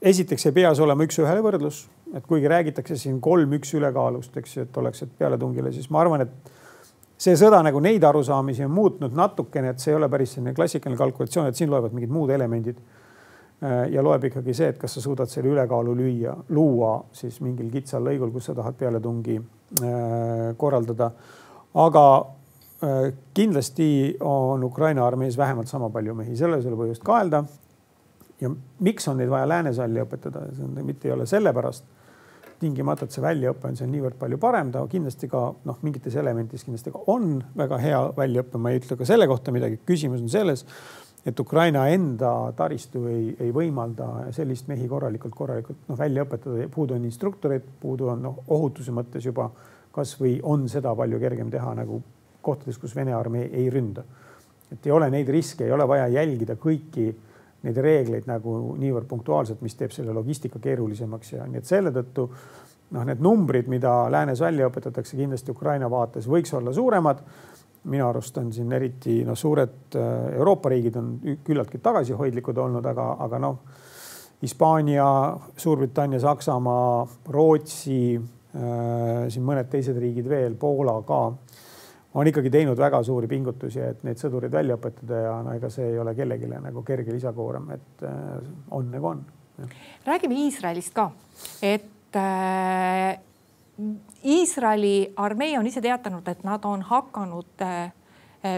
esiteks 0.00 0.48
ei 0.48 0.56
pea 0.56 0.72
see 0.72 0.86
olema 0.86 1.04
üks-ühele 1.04 1.44
võrdlus, 1.44 1.84
et 2.16 2.24
kuigi 2.24 2.48
räägitakse 2.48 2.96
siin 2.96 3.20
kolm-üks 3.20 3.74
ülekaalust, 3.76 4.32
eks 4.40 4.56
ju, 4.56 4.64
et 4.64 4.80
oleks, 4.80 5.04
et 5.04 5.12
pealetungile, 5.18 5.74
siis 5.76 5.90
ma 5.92 6.00
arvan, 6.00 6.24
et 6.24 6.52
see 7.22 7.38
sõda 7.38 7.60
nagu 7.62 7.80
neid 7.82 8.02
arusaamisi 8.04 8.64
on 8.66 8.74
muutnud 8.74 9.14
natukene, 9.14 9.72
et 9.72 9.82
see 9.82 9.92
ei 9.92 9.98
ole 9.98 10.08
päris 10.10 10.34
selline 10.36 10.54
klassikaline 10.56 10.98
kalkulatsioon, 10.98 11.48
et 11.50 11.58
siin 11.58 11.70
loevad 11.70 11.94
mingid 11.94 12.12
muud 12.12 12.32
elemendid. 12.34 12.82
Äh, 13.62 13.86
ja 13.94 14.02
loeb 14.02 14.26
ikkagi 14.26 14.54
see, 14.58 14.72
et 14.74 14.80
kas 14.80 14.96
sa 14.98 15.04
suudad 15.04 15.30
selle 15.30 15.52
ülekaalu 15.52 15.94
lüüa, 15.98 16.34
luua 16.56 16.96
siis 17.14 17.38
mingil 17.44 17.70
kitsal 17.70 18.02
lõigul, 18.08 18.32
kus 18.34 18.50
sa 18.50 18.56
tahad 18.58 18.78
pealetungi 18.78 19.38
äh, 19.38 20.52
korraldada. 20.58 21.12
aga 21.74 22.06
kindlasti 23.34 24.16
on 24.26 24.64
Ukraina 24.64 25.04
armees 25.06 25.36
vähemalt 25.38 25.68
sama 25.70 25.86
palju 25.90 26.16
mehi, 26.18 26.34
selles 26.36 26.64
ei 26.64 26.72
ole 26.72 26.80
põhjust 26.80 27.04
kaelda 27.06 27.44
ja 28.42 28.50
miks 28.82 29.06
on 29.08 29.20
neid 29.20 29.30
vaja 29.30 29.46
läänesalli 29.48 30.02
õpetada, 30.02 30.48
see 30.56 30.64
on 30.66 30.80
mitte 30.86 31.08
ei 31.08 31.14
ole 31.14 31.26
sellepärast 31.30 31.84
tingimata, 32.62 33.06
et 33.06 33.14
see 33.14 33.24
väljaõpe 33.24 33.68
on 33.68 33.78
seal 33.78 33.90
niivõrd 33.92 34.16
palju 34.20 34.38
parem, 34.42 34.72
ta 34.74 34.82
kindlasti 34.90 35.28
ka 35.30 35.44
noh, 35.68 35.78
mingites 35.84 36.16
elementides 36.18 36.64
kindlasti 36.66 36.92
ka 36.94 37.02
on 37.12 37.36
väga 37.58 37.78
hea 37.82 38.02
väljaõpe, 38.16 38.60
ma 38.62 38.72
ei 38.72 38.80
ütle 38.80 38.98
ka 39.00 39.08
selle 39.08 39.28
kohta 39.30 39.54
midagi. 39.54 39.80
küsimus 39.86 40.22
on 40.22 40.30
selles, 40.32 40.64
et 41.26 41.40
Ukraina 41.40 41.84
enda 41.92 42.52
taristu 42.58 43.04
ei, 43.10 43.28
ei 43.40 43.52
võimalda 43.54 44.32
sellist 44.34 44.70
mehi 44.70 44.88
korralikult, 44.90 45.34
korralikult 45.34 45.84
noh 45.90 45.98
välja 45.98 46.24
õpetada, 46.26 46.66
puudu 46.72 46.96
on 46.96 47.06
instruktoreid, 47.06 47.68
puudu 47.82 48.10
on 48.14 48.24
noh, 48.26 48.42
ohutuse 48.48 48.94
mõttes 48.94 49.26
juba 49.26 49.50
kasvõi 49.92 50.38
on 50.48 50.66
seda 50.72 50.94
palju 50.96 51.20
kergem 51.20 51.50
teha 51.52 51.74
nagu 51.78 52.00
kohtades, 52.42 52.78
kus 52.80 52.96
Vene 52.96 53.14
armee 53.14 53.48
ei 53.52 53.70
ründa. 53.70 54.04
et 54.72 54.86
ei 54.86 54.92
ole 54.92 55.10
neid 55.12 55.28
riske, 55.28 55.64
ei 55.64 55.72
ole 55.72 55.84
vaja 55.88 56.06
jälgida 56.08 56.54
kõiki 56.56 57.10
neid 57.62 57.78
reegleid 57.78 58.26
nagu 58.26 58.74
niivõrd 58.80 59.06
punktuaalselt, 59.10 59.62
mis 59.62 59.76
teeb 59.78 59.94
selle 59.94 60.14
logistika 60.14 60.58
keerulisemaks 60.62 61.32
ja 61.36 61.46
nii 61.46 61.62
et 61.62 61.68
selle 61.68 61.92
tõttu 61.94 62.28
noh, 62.92 63.06
need 63.08 63.22
numbrid, 63.24 63.70
mida 63.72 63.92
läänes 64.12 64.42
välja 64.42 64.68
õpetatakse, 64.70 65.16
kindlasti 65.16 65.54
Ukraina 65.54 65.90
vaates 65.90 66.28
võiks 66.28 66.54
olla 66.58 66.72
suuremad. 66.72 67.24
minu 67.82 68.04
arust 68.06 68.36
on 68.38 68.52
siin 68.52 68.72
eriti 68.72 69.24
noh, 69.26 69.34
suured 69.34 69.96
äh, 69.98 70.34
Euroopa 70.36 70.68
riigid 70.70 70.96
on 70.96 71.16
küllaltki 71.44 71.78
tagasihoidlikud 71.82 72.58
olnud, 72.58 72.86
aga, 72.86 73.16
aga 73.18 73.38
noh, 73.38 73.58
Hispaania, 74.42 75.06
Suurbritannia, 75.56 76.20
Saksamaa, 76.20 77.06
Rootsi 77.30 78.16
äh,, 78.16 79.28
siin 79.28 79.44
mõned 79.46 79.68
teised 79.70 79.98
riigid 79.98 80.28
veel, 80.28 80.54
Poola 80.58 80.96
ka 81.06 81.20
on 82.14 82.28
ikkagi 82.28 82.50
teinud 82.52 82.78
väga 82.78 83.02
suuri 83.06 83.28
pingutusi, 83.30 83.80
et 83.80 84.02
neid 84.06 84.20
sõdureid 84.20 84.52
välja 84.52 84.76
õpetada 84.78 85.20
ja 85.24 85.34
no 85.44 85.54
ega 85.56 85.70
see 85.72 85.92
ei 85.92 85.98
ole 85.98 86.14
kellelegi 86.16 86.50
nagu 86.52 86.84
kerge 86.86 87.14
lisakoorem, 87.14 87.70
et 87.76 88.06
äh, 88.08 88.38
on 88.70 88.90
nagu 88.92 89.12
on. 89.14 89.24
räägime 90.06 90.34
Iisraelist 90.44 90.94
ka, 90.94 91.10
et 91.62 92.16
äh, 92.16 93.18
Iisraeli 94.24 95.12
armee 95.16 95.58
on 95.58 95.66
ise 95.66 95.80
teatanud, 95.80 96.28
et 96.28 96.44
nad 96.44 96.64
on 96.68 96.82
hakanud 96.82 97.64
äh, 97.64 97.92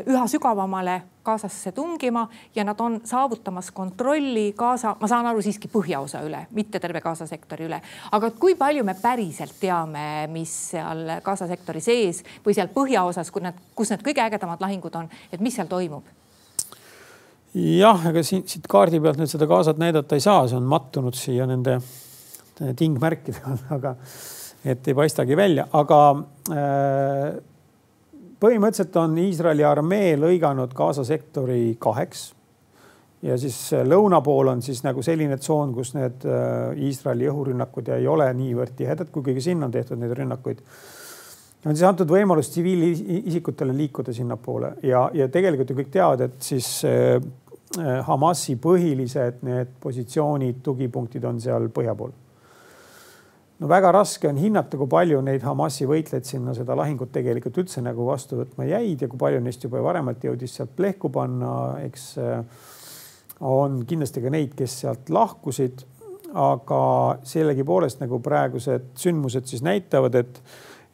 üha 0.06 0.26
sügavamale 0.28 1.02
Gazasse 1.24 1.72
tungima 1.72 2.26
ja 2.54 2.64
nad 2.64 2.80
on 2.80 3.00
saavutamas 3.04 3.70
kontrolli 3.74 4.52
Gaza, 4.56 4.94
ma 5.00 5.08
saan 5.08 5.26
aru 5.26 5.42
siiski 5.44 5.70
põhjaosa 5.72 6.20
üle, 6.26 6.44
mitte 6.56 6.80
terve 6.80 7.00
Gaza 7.04 7.26
sektori 7.26 7.68
üle. 7.68 7.80
aga 8.12 8.30
kui 8.30 8.54
palju 8.60 8.84
me 8.84 8.96
päriselt 9.00 9.56
teame, 9.60 10.26
mis 10.32 10.52
seal 10.74 11.16
Gaza 11.24 11.48
sektori 11.50 11.80
sees 11.84 12.22
või 12.44 12.56
seal 12.56 12.68
põhjaosas, 12.74 13.32
kus 13.32 13.46
need, 13.46 13.64
kus 13.74 13.94
need 13.94 14.04
kõige 14.04 14.24
ägedamad 14.26 14.60
lahingud 14.60 15.00
on, 15.00 15.08
et 15.32 15.40
mis 15.40 15.56
seal 15.56 15.70
toimub? 15.70 16.04
jah, 17.54 18.06
ega 18.10 18.22
siin 18.26 18.42
siit 18.50 18.66
kaardi 18.70 19.00
pealt 19.00 19.20
nüüd 19.20 19.30
seda 19.30 19.46
Gazat 19.46 19.78
näidata 19.78 20.18
ei 20.18 20.24
saa, 20.24 20.48
see 20.50 20.58
on 20.58 20.66
mattunud 20.68 21.14
siia 21.16 21.46
nende 21.46 21.78
tingmärkide 22.76 23.42
all, 23.48 23.60
aga 23.78 23.94
et 24.64 24.88
ei 24.88 24.96
paistagi 24.96 25.36
välja, 25.36 25.66
aga 25.72 26.00
äh, 26.50 27.36
põhimõtteliselt 28.40 28.96
on 29.00 29.18
Iisraeli 29.18 29.64
armee 29.66 30.14
lõiganud 30.18 30.72
Gaza 30.76 31.04
sektori 31.06 31.76
kaheks. 31.78 32.32
ja 33.22 33.38
siis 33.40 33.56
äh, 33.72 33.84
lõuna 33.86 34.20
pool 34.22 34.48
on 34.52 34.62
siis 34.62 34.82
nagu 34.84 35.02
selline 35.02 35.38
tsoon, 35.38 35.74
kus 35.74 35.94
need 35.94 36.26
äh, 36.28 36.74
Iisraeli 36.88 37.28
õhurünnakud 37.30 37.88
ei 37.96 38.06
ole 38.06 38.28
niivõrd 38.34 38.76
tihedad, 38.76 39.10
kuigi 39.10 39.40
sinna 39.40 39.66
on 39.66 39.72
tehtud 39.72 39.98
neid 39.98 40.12
rünnakuid. 40.18 40.60
on 41.66 41.76
siis 41.76 41.86
antud 41.88 42.10
võimalus 42.10 42.50
tsiviilisikutele 42.50 43.76
liikuda 43.76 44.12
sinnapoole 44.12 44.74
ja, 44.82 45.08
ja 45.14 45.28
tegelikult 45.28 45.70
ju 45.70 45.76
kõik 45.76 45.94
teavad, 45.94 46.20
et 46.20 46.42
siis 46.42 46.82
äh, 46.84 47.20
Hamasi 48.06 48.54
põhilised 48.62 49.40
need 49.42 49.72
positsioonid, 49.82 50.60
tugipunktid 50.62 51.24
on 51.26 51.40
seal 51.42 51.72
põhja 51.74 51.96
pool 51.98 52.12
no 53.60 53.70
väga 53.70 53.92
raske 53.94 54.28
on 54.28 54.38
hinnata, 54.40 54.78
kui 54.78 54.90
palju 54.90 55.20
neid 55.24 55.44
Hamasi 55.46 55.86
võitlejaid 55.88 56.26
sinna 56.28 56.54
seda 56.56 56.76
lahingut 56.78 57.12
tegelikult 57.14 57.62
üldse 57.62 57.82
nagu 57.84 58.06
vastu 58.08 58.38
võtma 58.40 58.66
jäid 58.68 59.04
ja 59.04 59.08
kui 59.10 59.20
palju 59.20 59.42
neist 59.44 59.64
juba 59.64 59.82
varemalt 59.84 60.24
jõudis 60.26 60.56
sealt 60.58 60.74
plehku 60.76 61.10
panna, 61.14 61.54
eks 61.84 62.06
äh, 62.22 62.40
on 63.44 63.82
kindlasti 63.86 64.22
ka 64.24 64.32
neid, 64.34 64.54
kes 64.58 64.80
sealt 64.84 65.10
lahkusid. 65.12 65.90
aga 66.34 66.78
sellegipoolest 67.22 68.00
nagu 68.00 68.18
praegused 68.18 68.88
sündmused 68.98 69.46
siis 69.46 69.60
näitavad, 69.62 70.16
et, 70.18 70.40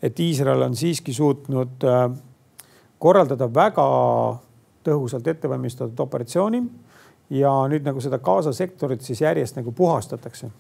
et 0.02 0.19
Iisrael 0.21 0.67
on 0.67 0.75
siiski 0.76 1.14
suutnud 1.17 1.87
äh, 1.88 2.11
korraldada 3.00 3.49
väga 3.49 3.87
tõhusalt 4.85 5.31
ettevalmistatud 5.33 6.00
operatsiooni 6.05 6.61
ja 7.31 7.55
nüüd 7.73 7.88
nagu 7.88 8.00
seda 8.05 8.19
Gaza 8.19 8.52
sektorit 8.52 9.00
siis 9.00 9.23
järjest 9.25 9.57
nagu 9.57 9.73
puhastatakse 9.73 10.50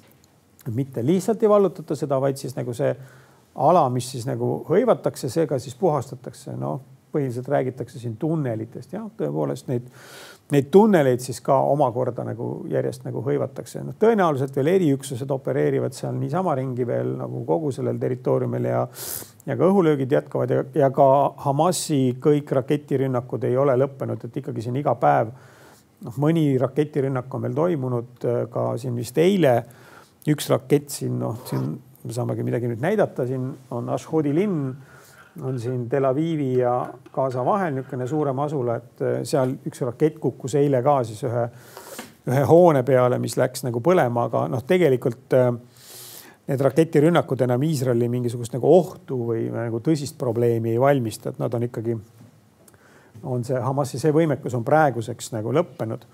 mitte 0.68 1.04
lihtsalt 1.06 1.42
ei 1.42 1.48
vallutata 1.48 1.96
seda, 1.96 2.20
vaid 2.20 2.36
siis 2.36 2.56
nagu 2.56 2.74
see 2.76 2.94
ala, 3.54 3.88
mis 3.90 4.10
siis 4.12 4.26
nagu 4.28 4.60
hõivatakse, 4.68 5.30
seega 5.32 5.58
siis 5.58 5.74
puhastatakse. 5.74 6.56
noh, 6.56 6.80
põhiliselt 7.12 7.48
räägitakse 7.48 7.98
siin 7.98 8.16
tunnelitest, 8.16 8.92
jah, 8.92 9.08
tõepoolest 9.18 9.66
neid, 9.66 9.88
neid 10.54 10.68
tunneleid 10.70 11.22
siis 11.22 11.40
ka 11.42 11.56
omakorda 11.72 12.22
nagu 12.26 12.64
järjest 12.70 13.04
nagu 13.04 13.22
hõivatakse. 13.26 13.82
noh, 13.84 13.96
tõenäoliselt 13.98 14.56
veel 14.56 14.72
eriüksused 14.76 15.30
opereerivad 15.30 15.96
seal 15.96 16.14
niisama 16.14 16.54
ringi 16.54 16.86
veel 16.86 17.16
nagu 17.18 17.44
kogu 17.48 17.72
sellel 17.74 17.98
territooriumil 17.98 18.70
ja 18.70 18.86
ja 19.46 19.56
ka 19.56 19.66
õhulöögid 19.66 20.12
jätkavad 20.12 20.50
ja, 20.50 20.64
ja 20.74 20.90
ka 20.94 21.34
Hamasi 21.46 22.16
kõik 22.22 22.50
raketirünnakud 22.60 23.44
ei 23.48 23.56
ole 23.56 23.74
lõppenud, 23.80 24.24
et 24.24 24.36
ikkagi 24.36 24.62
siin 24.62 24.76
iga 24.76 24.94
päev 25.00 25.32
noh, 26.04 26.18
mõni 26.22 26.52
raketirünnak 26.60 27.34
on 27.34 27.46
veel 27.48 27.56
toimunud 27.56 28.26
ka 28.52 28.66
siin 28.78 28.94
vist 28.96 29.18
eile 29.18 29.54
üks 30.28 30.50
rakett 30.52 30.90
siin, 30.92 31.18
noh, 31.20 31.38
siin 31.48 31.70
me 32.04 32.16
saamegi 32.16 32.44
midagi 32.44 32.68
nüüd 32.68 32.82
näidata, 32.82 33.26
siin 33.28 33.46
on 33.76 33.88
Ashdodi 33.92 34.32
linn, 34.36 34.72
on 35.46 35.60
siin 35.60 35.86
Tel 35.88 36.04
Avivi 36.08 36.52
ja 36.58 36.74
Gaza 37.12 37.44
vahel 37.46 37.74
niisugune 37.76 38.06
suurem 38.10 38.42
asula, 38.44 38.76
et 38.80 39.04
äh, 39.04 39.18
seal 39.28 39.54
üks 39.68 39.84
rakett 39.86 40.18
kukkus 40.20 40.56
eile 40.60 40.82
ka 40.84 41.00
siis 41.08 41.22
ühe, 41.28 41.46
ühe 42.28 42.42
hoone 42.48 42.82
peale, 42.86 43.20
mis 43.22 43.36
läks 43.40 43.64
nagu 43.66 43.82
põlema, 43.84 44.26
aga 44.28 44.46
noh, 44.52 44.64
tegelikult 44.66 45.36
äh, 45.38 45.52
need 46.50 46.64
raketirünnakud 46.66 47.46
enam 47.46 47.62
Iisraeli 47.62 48.08
mingisugust 48.10 48.56
nagu 48.56 48.68
ohtu 48.74 49.20
või 49.30 49.46
nagu 49.54 49.80
tõsist 49.84 50.18
probleemi 50.18 50.74
ei 50.74 50.82
valmista, 50.82 51.30
et 51.30 51.40
nad 51.40 51.54
on 51.54 51.68
ikkagi, 51.68 51.96
on 53.22 53.44
see 53.46 53.60
Hamasi 53.60 54.00
see 54.02 54.12
võimekus 54.14 54.56
on 54.58 54.64
praeguseks 54.66 55.30
nagu 55.36 55.52
lõppenud. 55.54 56.06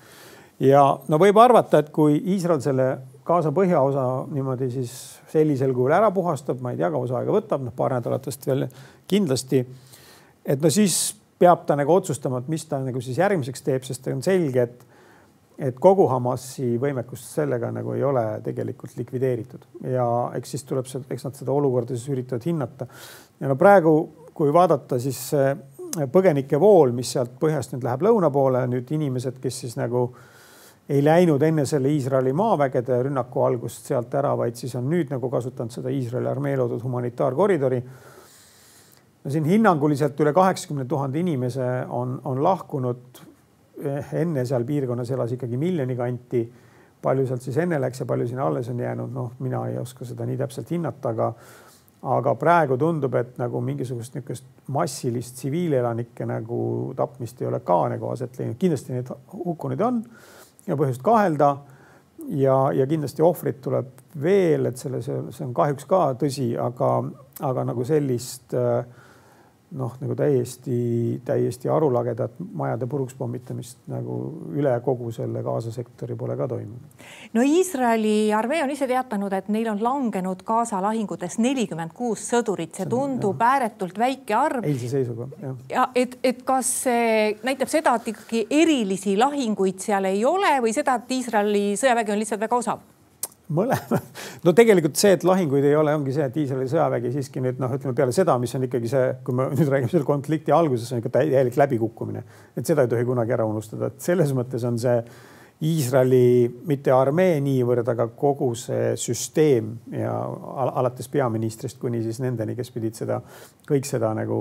ja 0.61 0.83
no 1.09 1.19
võib 1.23 1.39
arvata, 1.41 1.81
et 1.81 1.93
kui 1.95 2.19
Iisrael 2.35 2.61
selle 2.65 2.91
Gaza 3.27 3.51
põhjaosa 3.55 4.03
niimoodi 4.31 4.69
siis 4.71 4.93
sellisel 5.33 5.73
kujul 5.75 5.95
ära 5.97 6.13
puhastab, 6.15 6.61
ma 6.63 6.73
ei 6.73 6.79
tea, 6.79 6.91
kaua 6.95 7.09
see 7.11 7.17
aega 7.19 7.35
võtab, 7.35 7.65
noh, 7.67 7.75
paar 7.75 7.97
nädalat 7.97 8.29
vast 8.29 8.47
veel 8.47 8.67
kindlasti. 9.11 9.65
et 10.47 10.63
no 10.63 10.71
siis 10.71 11.17
peab 11.39 11.65
ta 11.67 11.77
nagu 11.77 11.93
otsustama, 11.93 12.39
et 12.39 12.49
mis 12.49 12.65
ta 12.71 12.79
nagu 12.81 13.01
siis 13.03 13.19
järgmiseks 13.19 13.65
teeb, 13.67 13.83
sest 13.85 14.07
on 14.13 14.23
selge, 14.23 14.63
et, 14.63 14.85
et 15.59 15.81
kogu 15.83 16.07
Hamasi 16.09 16.77
võimekust 16.81 17.35
sellega 17.35 17.73
nagu 17.75 17.97
ei 17.97 18.05
ole 18.07 18.25
tegelikult 18.45 18.95
likvideeritud 18.97 19.67
ja 19.91 20.07
eks 20.39 20.55
siis 20.55 20.65
tuleb, 20.69 20.87
eks 21.11 21.27
nad 21.27 21.37
seda 21.37 21.53
olukorda 21.53 21.97
siis 21.97 22.07
üritavad 22.15 22.47
hinnata. 22.47 22.87
ja 23.41 23.51
no 23.51 23.59
praegu, 23.59 23.97
kui 24.37 24.55
vaadata, 24.55 25.01
siis 25.03 25.33
põgenike 26.13 26.61
vool, 26.61 26.95
mis 26.95 27.11
sealt 27.17 27.35
põhjast 27.41 27.75
nüüd 27.75 27.85
läheb 27.89 28.07
lõuna 28.07 28.31
poole, 28.31 28.63
nüüd 28.71 28.91
inimesed, 28.93 29.43
kes 29.43 29.63
siis 29.65 29.77
nagu 29.81 30.07
äh, 30.13 30.33
ei 30.89 31.05
läinud 31.05 31.43
enne 31.43 31.67
selle 31.67 31.91
Iisraeli 31.91 32.33
maavägede 32.33 33.03
rünnaku 33.03 33.43
algust 33.43 33.89
sealt 33.91 34.15
ära, 34.15 34.37
vaid 34.39 34.55
siis 34.59 34.75
on 34.79 34.87
nüüd 34.91 35.11
nagu 35.11 35.31
kasutanud 35.31 35.75
seda 35.75 35.91
Iisraeli 35.91 36.31
armee 36.31 36.57
loodud 36.57 36.83
humanitaarkoridori. 36.83 37.83
no 39.25 39.31
siin 39.31 39.45
hinnanguliselt 39.45 40.21
üle 40.21 40.33
kaheksakümne 40.33 40.85
tuhande 40.85 41.21
inimese 41.21 41.67
on, 41.89 42.21
on 42.25 42.43
lahkunud. 42.43 43.23
Eh, 43.85 44.15
enne 44.23 44.45
seal 44.47 44.65
piirkonnas 44.65 45.11
elas 45.11 45.33
ikkagi 45.33 45.57
miljoni 45.57 45.97
kanti. 45.97 46.53
palju 47.03 47.27
sealt 47.27 47.43
siis 47.43 47.57
enne 47.57 47.81
läks 47.81 48.01
ja 48.01 48.07
palju 48.07 48.27
sinna 48.27 48.47
alles 48.47 48.69
on 48.69 48.81
jäänud, 48.81 49.11
noh, 49.13 49.33
mina 49.39 49.67
ei 49.69 49.79
oska 49.79 50.05
seda 50.05 50.27
nii 50.27 50.37
täpselt 50.37 50.71
hinnata, 50.71 51.09
aga 51.09 51.33
aga 52.03 52.35
praegu 52.35 52.77
tundub, 52.79 53.15
et 53.15 53.39
nagu 53.39 53.61
mingisugust 53.61 54.15
niisugust 54.15 54.45
massilist 54.69 55.35
tsiviilelanike 55.35 56.27
nagu 56.27 56.93
tapmist 56.97 57.41
ei 57.43 57.47
ole 57.47 57.61
ka 57.61 57.89
nagu 57.89 58.11
aset 58.11 58.39
leidnud, 58.39 58.59
kindlasti 58.59 58.93
neid 58.93 59.11
hukkunuid 59.33 59.81
on 59.81 60.03
ja 60.67 60.77
põhjust 60.77 61.03
kahelda. 61.07 61.57
ja, 62.29 62.73
ja 62.75 62.87
kindlasti 62.87 63.23
ohvrit 63.23 63.61
tuleb 63.63 63.91
veel, 64.23 64.67
et 64.67 64.81
selles, 64.81 65.07
see 65.07 65.45
on 65.47 65.55
kahjuks 65.55 65.87
ka 65.87 66.01
tõsi, 66.19 66.55
aga, 66.59 66.91
aga 67.47 67.65
nagu 67.69 67.85
sellist 67.87 68.55
äh, 68.57 68.87
noh, 69.77 69.93
nagu 70.01 70.15
täiesti, 70.17 70.77
täiesti 71.25 71.69
arulagedat 71.73 72.39
majade 72.57 72.89
puruks 72.91 73.15
pommitamist 73.19 73.79
nagu 73.91 74.17
üle 74.57 74.73
kogu 74.85 75.11
selle 75.15 75.43
Gaza 75.45 75.73
sektori 75.75 76.17
pole 76.19 76.37
ka 76.39 76.49
toimunud. 76.49 77.05
no 77.37 77.45
Iisraeli 77.45 78.33
armee 78.35 78.63
on 78.65 78.73
ise 78.73 78.89
teatanud, 78.89 79.33
et 79.37 79.51
neil 79.53 79.69
on 79.73 79.83
langenud 79.83 80.43
Gaza 80.47 80.81
lahingutes 80.83 81.39
nelikümmend 81.43 81.93
kuus 81.97 82.25
sõdurit, 82.33 82.75
see 82.77 82.89
tundub 82.91 83.41
jah. 83.41 83.57
ääretult 83.57 83.99
väike 84.01 84.37
arv. 84.39 84.65
eilse 84.65 84.91
seisuga, 84.93 85.29
jah. 85.43 85.63
ja 85.71 85.89
et, 85.95 86.19
et 86.25 86.43
kas 86.47 86.73
see 86.87 87.37
näitab 87.47 87.73
seda, 87.73 87.97
et 88.01 88.13
ikkagi 88.15 88.47
erilisi 88.51 89.17
lahinguid 89.21 89.81
seal 89.85 90.09
ei 90.09 90.25
ole 90.25 90.57
või 90.65 90.75
seda, 90.77 90.97
et 91.01 91.17
Iisraeli 91.21 91.67
sõjavägi 91.77 92.17
on 92.17 92.25
lihtsalt 92.25 92.47
väga 92.49 92.63
osav? 92.65 92.85
Mõlema, 93.55 94.01
no 94.47 94.55
tegelikult 94.57 94.99
see, 94.99 95.15
et 95.17 95.25
lahinguid 95.27 95.65
ei 95.67 95.77
ole, 95.79 95.95
ongi 95.97 96.15
see, 96.17 96.27
et 96.27 96.41
Iisraeli 96.43 96.69
sõjavägi 96.71 97.13
siiski 97.15 97.43
nüüd 97.45 97.61
noh, 97.63 97.73
ütleme 97.77 97.95
peale 97.99 98.15
seda, 98.17 98.35
mis 98.43 98.55
on 98.59 98.67
ikkagi 98.67 98.91
see, 98.91 99.07
kui 99.27 99.37
me 99.39 99.49
nüüd 99.59 99.71
räägime 99.71 99.93
selle 99.93 100.09
konflikti 100.09 100.55
alguses 100.55 100.91
on 100.93 101.03
ikka 101.03 101.15
täielik 101.21 101.59
läbikukkumine, 101.61 102.25
et 102.57 102.67
seda 102.67 102.87
ei 102.87 102.93
tohi 102.93 103.07
kunagi 103.09 103.37
ära 103.37 103.47
unustada, 103.49 103.93
et 103.93 104.05
selles 104.05 104.35
mõttes 104.37 104.67
on 104.67 104.79
see 104.83 104.99
Iisraeli 105.65 106.51
mitte 106.69 106.93
armee 106.93 107.39
niivõrd, 107.41 107.87
aga 107.89 108.11
kogu 108.13 108.51
see 108.61 108.91
süsteem 109.01 109.71
ja 109.89 110.13
alates 110.77 111.09
peaministrist 111.09 111.81
kuni 111.81 112.03
siis 112.05 112.21
nendeni, 112.21 112.53
kes 112.59 112.75
pidid 112.75 112.99
seda 112.99 113.23
kõik 113.65 113.89
seda 113.89 114.11
nagu 114.19 114.37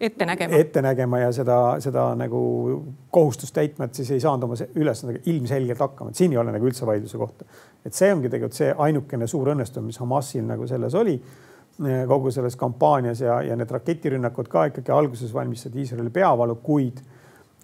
ette 0.00 0.26
nägema, 0.26 0.54
ette 0.54 0.82
nägema 0.82 1.18
ja 1.18 1.32
seda, 1.34 1.58
seda 1.82 2.04
nagu 2.18 2.40
kohustust 3.10 3.54
täitma, 3.54 3.88
et 3.88 3.98
siis 3.98 4.10
ei 4.14 4.22
saanud 4.22 4.46
oma 4.46 4.58
ülesandega 4.78 5.22
ilmselgelt 5.26 5.82
hakkama, 5.82 6.12
et 6.12 6.20
siin 6.20 6.34
ei 6.34 6.40
ole 6.40 6.54
nagu 6.54 6.70
üldse 6.70 6.86
vaidluse 6.86 7.18
kohta. 7.18 7.44
et 7.84 7.94
see 7.94 8.12
ongi 8.12 8.30
tegelikult 8.30 8.58
see 8.58 8.72
ainukene 8.86 9.26
suur 9.26 9.52
õnnestumine, 9.54 9.92
mis 9.92 10.00
Hamasil 10.02 10.46
nagu 10.46 10.66
selles 10.70 10.94
oli 10.98 11.16
eh, 11.18 12.04
kogu 12.08 12.30
selles 12.34 12.56
kampaanias 12.56 13.20
ja, 13.20 13.40
ja 13.42 13.56
need 13.56 13.70
raketirünnakud 13.70 14.48
ka 14.48 14.68
ikkagi 14.70 14.92
alguses 14.94 15.34
valmistasid 15.34 15.76
Iisraeli 15.76 16.14
peavalu, 16.14 16.58
kuid 16.62 17.02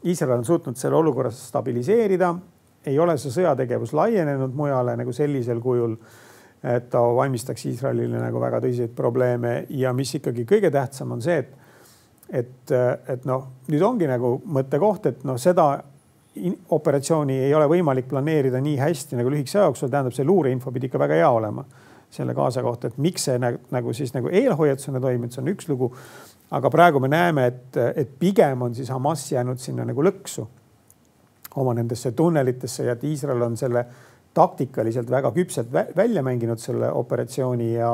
Iisrael 0.05 0.39
on 0.39 0.45
suutnud 0.45 0.77
selle 0.77 0.97
olukorra 0.97 1.31
stabiliseerida. 1.31 2.35
ei 2.87 2.99
ole 2.99 3.17
see 3.19 3.31
sõjategevus 3.33 3.95
laienenud 3.97 4.53
mujale 4.55 4.97
nagu 5.01 5.13
sellisel 5.13 5.61
kujul, 5.61 5.95
et 6.65 6.91
ta 6.91 7.01
valmistaks 7.01 7.67
Iisraelile 7.71 8.19
nagu 8.21 8.41
väga 8.41 8.61
tõsiseid 8.61 8.93
probleeme 8.97 9.67
ja 9.71 9.93
mis 9.93 10.15
ikkagi 10.15 10.45
kõige 10.45 10.71
tähtsam 10.71 11.13
on 11.13 11.23
see, 11.23 11.39
et 11.39 11.64
et, 12.35 12.71
et 13.09 13.27
noh, 13.29 13.47
nüüd 13.71 13.83
ongi 13.87 14.09
nagu 14.11 14.37
mõttekoht, 14.57 15.11
et 15.11 15.27
noh, 15.29 15.39
seda 15.41 15.69
operatsiooni 16.75 17.37
ei 17.47 17.55
ole 17.55 17.69
võimalik 17.71 18.09
planeerida 18.11 18.59
nii 18.63 18.77
hästi 18.81 19.19
nagu 19.21 19.31
lühikese 19.31 19.61
aja 19.61 19.69
jooksul, 19.69 19.91
tähendab, 19.93 20.15
see 20.17 20.27
luureinfo 20.27 20.73
pidi 20.75 20.91
ikka 20.91 20.99
väga 20.99 21.19
hea 21.21 21.31
olema 21.31 21.65
selle 22.15 22.35
Gaza 22.35 22.63
kohta, 22.63 22.91
et 22.91 22.99
miks 23.03 23.27
see 23.29 23.39
nagu, 23.43 23.59
nagu 23.75 23.95
siis 23.95 24.13
nagu 24.15 24.31
eelhoiatusena 24.31 25.01
toimib, 25.03 25.33
see 25.35 25.43
on 25.43 25.51
üks 25.55 25.69
lugu. 25.71 25.91
aga 26.55 26.71
praegu 26.71 27.01
me 27.03 27.09
näeme, 27.11 27.47
et, 27.51 27.77
et 27.97 28.11
pigem 28.19 28.63
on 28.63 28.75
siis 28.75 28.91
Hamas 28.91 29.25
jäänud 29.33 29.59
sinna 29.59 29.87
nagu 29.87 30.03
lõksu 30.05 30.45
oma 31.57 31.75
nendesse 31.75 32.13
tunnelitesse 32.13 32.85
ja 32.85 32.95
et 32.95 33.05
Iisrael 33.05 33.43
on 33.43 33.57
selle 33.57 33.87
taktikaliselt 34.35 35.11
väga 35.11 35.31
küpselt 35.35 35.73
välja 35.97 36.23
mänginud 36.23 36.59
selle 36.59 36.91
operatsiooni 36.93 37.73
ja 37.75 37.91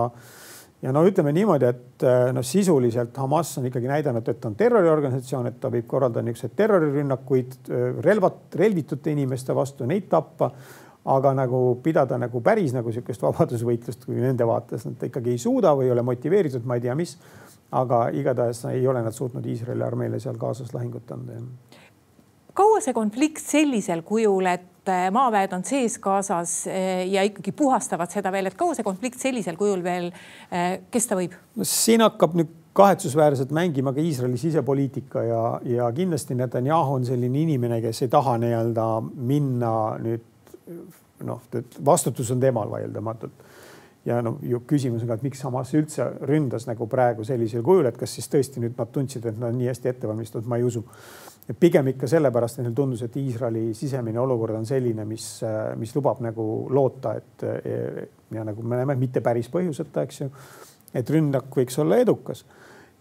ja 0.82 0.92
no 0.92 1.02
ütleme 1.06 1.32
niimoodi, 1.36 1.68
et 1.68 2.04
noh, 2.34 2.44
sisuliselt 2.46 3.16
Hamas 3.20 3.52
on 3.60 3.66
ikkagi 3.68 3.88
näidanud, 3.90 4.28
et 4.32 4.44
on 4.48 4.56
terroriorganisatsioon, 4.58 5.50
et 5.50 5.58
ta 5.60 5.70
võib 5.72 5.88
korraldada 5.90 6.24
niisuguseid 6.26 6.56
terrorirünnakuid 6.56 7.56
äh, 7.58 7.88
relvat, 8.06 8.46
relvitute 8.60 9.12
inimeste 9.12 9.56
vastu, 9.56 9.88
neid 9.88 10.08
tappa. 10.12 10.52
aga 11.10 11.30
nagu 11.32 11.80
pidada 11.82 12.18
nagu 12.20 12.42
päris 12.44 12.74
nagu 12.76 12.90
niisugust 12.92 13.22
vabadusvõitlust, 13.24 14.02
kui 14.04 14.18
nende 14.20 14.44
vaates 14.46 14.84
nad 14.84 15.00
ikkagi 15.06 15.30
ei 15.32 15.38
suuda 15.40 15.72
või 15.72 15.86
ei 15.86 15.94
ole 15.94 16.02
motiveeritud, 16.04 16.66
ma 16.68 16.76
ei 16.76 16.84
tea, 16.84 16.94
mis. 16.94 17.16
aga 17.72 18.08
igatahes 18.12 18.64
ei 18.64 18.86
ole 18.86 19.00
nad 19.02 19.14
suutnud 19.14 19.46
Iisraeli 19.46 19.82
armeele 19.82 20.20
seal 20.20 20.36
kaasas 20.36 20.74
lahingut 20.74 21.12
anda 21.12 21.38
kaua 22.60 22.80
see 22.84 22.96
konflikt 22.96 23.42
sellisel 23.42 24.04
kujul, 24.06 24.48
et 24.50 24.90
äh, 24.90 25.08
maaväed 25.14 25.54
on 25.56 25.64
sees 25.66 25.98
Gazas 26.02 26.54
äh, 26.68 27.06
ja 27.08 27.24
ikkagi 27.26 27.52
puhastavad 27.56 28.12
seda 28.12 28.32
veel, 28.34 28.50
et 28.50 28.58
kaua 28.58 28.76
see 28.76 28.86
konflikt 28.86 29.20
sellisel 29.22 29.58
kujul 29.60 29.84
veel 29.84 30.10
äh, 30.12 30.80
kesta 30.92 31.18
võib? 31.18 31.36
no 31.56 31.68
siin 31.68 32.04
hakkab 32.04 32.36
nüüd 32.38 32.56
kahetsusväärselt 32.76 33.50
mängima 33.54 33.92
ka 33.92 34.02
Iisraeli 34.04 34.38
sisepoliitika 34.38 35.24
ja, 35.26 35.44
ja 35.66 35.88
kindlasti 35.94 36.36
Netanyahu 36.38 37.00
on 37.00 37.06
selline 37.08 37.42
inimene, 37.42 37.80
kes 37.82 38.04
ei 38.06 38.12
taha 38.12 38.36
nii-öelda 38.38 38.86
minna 39.16 39.72
nüüd 40.02 40.26
noh, 41.26 41.40
vastutus 41.84 42.30
on 42.30 42.42
temal 42.42 42.70
vaieldamatult 42.70 43.48
ja 44.06 44.20
no 44.22 44.36
ju 44.42 44.62
küsimus 44.68 45.02
on 45.04 45.10
ka, 45.10 45.18
et 45.18 45.24
miks 45.26 45.42
Hamas 45.44 45.72
üldse 45.76 46.06
ründas 46.28 46.66
nagu 46.68 46.86
praegu 46.90 47.24
sellisel 47.26 47.64
kujul, 47.66 47.88
et 47.90 47.98
kas 48.00 48.14
siis 48.16 48.30
tõesti 48.32 48.62
nüüd 48.62 48.78
nad 48.78 48.92
tundsid, 48.92 49.26
et 49.26 49.36
nad 49.38 49.52
on 49.52 49.58
nii 49.60 49.68
hästi 49.70 49.92
ette 49.92 50.08
valmistatud, 50.08 50.48
ma 50.48 50.60
ei 50.60 50.64
usu. 50.64 50.84
Pigem 51.58 51.88
ikka 51.92 52.06
sellepärast, 52.10 52.58
et 52.58 52.64
neile 52.64 52.76
tundus, 52.76 53.02
et 53.02 53.16
Iisraeli 53.16 53.70
sisemine 53.74 54.20
olukord 54.22 54.54
on 54.58 54.66
selline, 54.68 55.04
mis, 55.08 55.24
mis 55.80 55.94
lubab 55.96 56.20
nagu 56.22 56.44
loota, 56.70 57.14
et 57.18 57.46
ja 58.30 58.44
nagu 58.46 58.62
me 58.62 58.78
näeme, 58.78 58.94
mitte 59.00 59.22
päris 59.24 59.48
põhjuseta, 59.50 60.04
eks 60.06 60.20
ju, 60.20 60.28
et 60.94 61.10
rünnak 61.10 61.50
võiks 61.56 61.80
olla 61.82 61.98
edukas. 62.02 62.44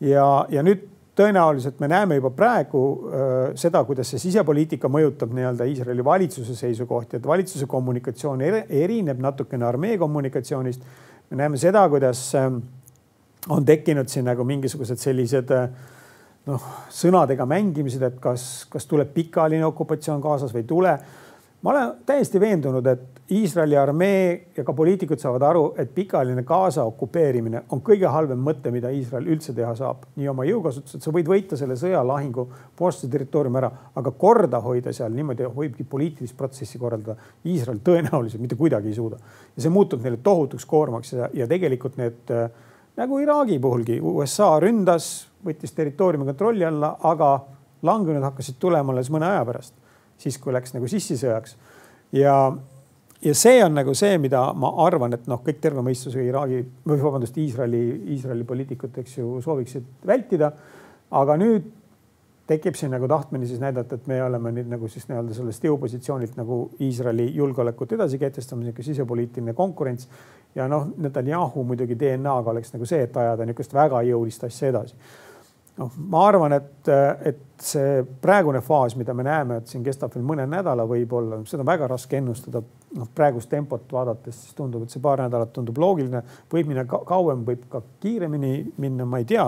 ja, 0.02 0.24
ja 0.50 0.64
nüüd 0.66 0.88
tõenäoliselt 1.20 1.82
me 1.84 1.90
näeme 1.92 2.16
juba 2.20 2.32
praegu 2.36 2.82
äh, 2.88 3.38
seda, 3.60 3.82
kuidas 3.88 4.12
see 4.14 4.22
sisepoliitika 4.24 4.90
mõjutab 4.92 5.34
nii-öelda 5.36 5.68
Iisraeli 5.68 6.06
valitsuse 6.06 6.56
seisukohti, 6.56 7.20
et 7.20 7.28
valitsuse 7.28 7.68
kommunikatsioon 7.70 8.44
erineb 8.44 9.20
natukene 9.24 9.68
armee 9.68 9.98
kommunikatsioonist. 10.00 10.84
me 11.30 11.42
näeme 11.44 11.58
seda, 11.58 11.84
kuidas 11.90 12.24
äh, 12.36 12.52
on 13.50 13.66
tekkinud 13.66 14.08
siin 14.08 14.30
nagu 14.32 14.44
mingisugused 14.48 15.02
sellised 15.02 15.52
äh, 15.52 15.68
noh, 16.50 16.68
sõnadega 16.94 17.46
mängimised, 17.50 18.04
et 18.04 18.20
kas, 18.22 18.44
kas 18.72 18.88
tuleb 18.90 19.14
pikaajaline 19.14 19.66
okupatsioon 19.70 20.22
kaasas 20.24 20.54
või 20.56 20.64
ei 20.64 20.70
tule 20.70 20.98
ma 21.62 21.72
olen 21.72 21.94
täiesti 22.06 22.40
veendunud, 22.40 22.86
et 22.88 23.02
Iisraeli 23.32 23.78
armee 23.78 24.48
ja 24.58 24.64
ka 24.66 24.74
poliitikud 24.74 25.20
saavad 25.22 25.44
aru, 25.46 25.64
et 25.78 25.92
pikaajaline 25.94 26.42
Gaza 26.48 26.82
okupeerimine 26.88 27.62
on 27.76 27.82
kõige 27.86 28.10
halvem 28.10 28.40
mõte, 28.42 28.72
mida 28.74 28.90
Iisrael 28.90 29.28
üldse 29.30 29.54
teha 29.54 29.76
saab. 29.78 30.08
nii 30.16 30.30
oma 30.32 30.48
jõukasutused, 30.48 31.04
sa 31.04 31.12
võid 31.14 31.30
võita 31.30 31.58
selle 31.60 31.76
sõjalahingu, 31.78 32.48
puhastada 32.80 33.12
territooriumi 33.12 33.62
ära, 33.62 33.70
aga 33.96 34.12
korda 34.12 34.62
hoida 34.66 34.94
seal 34.96 35.14
niimoodi, 35.14 35.46
hoidki 35.56 35.84
poliitilist 35.84 36.38
protsessi 36.38 36.80
korraldada. 36.80 37.20
Iisrael 37.46 37.84
tõenäoliselt 37.84 38.42
mitte 38.42 38.58
kuidagi 38.58 38.90
ei 38.90 38.98
suuda 38.98 39.20
ja 39.56 39.62
see 39.62 39.70
muutub 39.70 40.02
neile 40.02 40.18
tohutuks 40.24 40.66
koormaks 40.66 41.14
ja, 41.14 41.30
ja 41.34 41.48
tegelikult 41.48 42.00
need 42.02 42.34
nagu 43.00 43.20
Iraagi 43.24 43.60
puhulgi 43.64 44.00
USA 44.04 44.58
ründas, 44.60 45.30
võttis 45.46 45.72
territooriumi 45.76 46.28
kontrolli 46.28 46.66
alla, 46.68 46.98
aga 47.08 47.38
langenud 47.88 48.26
hakkasid 48.28 48.60
tulema 48.60 48.92
alles 48.92 49.12
mõne 49.14 49.30
aja 49.30 49.46
pärast 49.48 49.78
siis 50.20 50.38
kui 50.42 50.54
läks 50.56 50.76
nagu 50.76 50.90
sissisõjaks. 50.90 51.56
ja, 52.16 52.36
ja 53.24 53.34
see 53.36 53.64
on 53.64 53.76
nagu 53.78 53.96
see, 53.96 54.18
mida 54.22 54.42
ma 54.58 54.72
arvan, 54.86 55.16
et 55.16 55.28
noh, 55.32 55.42
kõik 55.46 55.62
terve 55.64 55.84
mõistusega 55.86 56.26
Iraagi 56.28 56.62
või 56.88 57.02
vabandust, 57.02 57.38
Iisraeli, 57.38 57.84
Iisraeli 58.16 58.48
poliitikud, 58.48 58.98
eks 59.04 59.18
ju, 59.20 59.40
sooviksid 59.46 60.08
vältida. 60.08 60.52
aga 61.12 61.36
nüüd 61.42 61.66
tekib 62.50 62.78
siin 62.78 62.92
nagu 62.96 63.08
tahtmine 63.08 63.46
siis 63.46 63.62
näidata, 63.62 64.00
et 64.00 64.08
me 64.10 64.18
oleme 64.26 64.52
nüüd 64.56 64.70
nagu 64.72 64.90
siis 64.90 65.06
nii-öelda 65.10 65.38
sellest 65.38 65.64
jõupositsioonilt 65.68 66.38
nagu 66.40 66.60
Iisraeli 66.82 67.30
julgeolekut 67.36 67.94
edasi 67.98 68.18
kehtestama, 68.22 68.64
niisugune 68.66 68.90
sisepoliitiline 68.90 69.54
konkurents. 69.54 70.10
ja 70.56 70.68
noh, 70.68 70.88
Netanyahu 70.98 71.64
muidugi 71.64 72.00
DNA-ga 72.00 72.52
oleks 72.52 72.74
nagu 72.74 72.86
see, 72.90 73.04
et 73.06 73.18
ajada 73.18 73.46
niisugust 73.46 73.74
väga 73.74 74.02
jõulist 74.08 74.48
asja 74.50 74.72
edasi 74.74 74.96
noh, 75.80 75.92
ma 76.12 76.24
arvan, 76.28 76.56
et, 76.58 76.90
et 77.30 77.64
see 77.64 78.02
praegune 78.22 78.62
faas, 78.66 78.96
mida 79.00 79.14
me 79.16 79.24
näeme, 79.28 79.60
et 79.60 79.72
siin 79.72 79.84
kestab 79.86 80.14
veel 80.16 80.26
mõne 80.28 80.46
nädala 80.50 80.86
võib-olla, 80.90 81.40
seda 81.50 81.64
on 81.64 81.70
väga 81.70 81.88
raske 81.92 82.20
ennustada. 82.20 82.64
noh, 82.98 83.06
praegust 83.16 83.52
tempot 83.52 83.92
vaadates 83.94 84.38
siis 84.44 84.56
tundub, 84.58 84.84
et 84.84 84.90
see 84.90 85.02
paar 85.04 85.22
nädalat 85.22 85.52
tundub 85.54 85.78
loogiline, 85.78 86.24
võib 86.50 86.72
minna 86.72 86.88
kauem, 86.90 87.44
võib 87.46 87.68
ka 87.70 87.84
kiiremini 88.02 88.74
minna, 88.82 89.06
ma 89.06 89.20
ei 89.22 89.28
tea. 89.30 89.46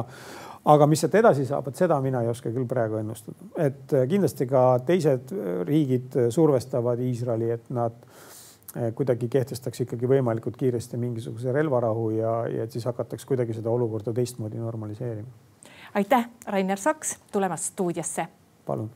Aga 0.65 0.87
mis 0.87 1.01
sealt 1.01 1.15
edasi 1.17 1.45
saab, 1.49 1.67
et 1.71 1.79
seda 1.79 1.99
mina 2.01 2.21
ei 2.21 2.29
oska 2.29 2.51
küll 2.53 2.67
praegu 2.69 2.99
ennustada, 2.99 3.47
et 3.57 3.95
kindlasti 4.09 4.45
ka 4.49 4.65
teised 4.85 5.33
riigid 5.67 6.17
survestavad 6.29 6.99
Iisraeli, 7.01 7.49
et 7.51 7.71
nad 7.73 7.97
kuidagi 8.95 9.27
kehtestaks 9.27 9.83
ikkagi 9.83 10.07
võimalikult 10.07 10.55
kiiresti 10.57 10.97
mingisuguse 10.97 11.51
relvarahu 11.51 12.09
ja, 12.15 12.35
ja 12.47 12.67
et 12.67 12.71
siis 12.71 12.85
hakataks 12.87 13.25
kuidagi 13.27 13.57
seda 13.57 13.73
olukorda 13.73 14.13
teistmoodi 14.15 14.61
normaliseerima 14.61 15.51
aitäh, 15.93 16.29
Rainer 16.47 16.77
Saks 16.77 17.19
tulemast 17.31 17.63
stuudiosse. 17.63 18.27
palun. 18.65 18.91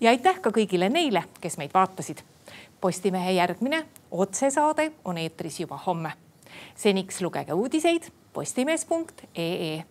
ja 0.00 0.10
aitäh 0.10 0.40
ka 0.40 0.50
kõigile 0.50 0.88
neile, 0.88 1.24
kes 1.40 1.58
meid 1.58 1.74
vaatasid. 1.74 2.22
Postimehe 2.80 3.32
järgmine 3.32 3.84
otsesaade 4.10 4.92
on 5.04 5.18
eetris 5.18 5.60
juba 5.60 5.76
homme. 5.86 6.12
seniks 6.74 7.20
lugege 7.20 7.52
uudiseid 7.52 8.10
postimees.ee 8.32 9.84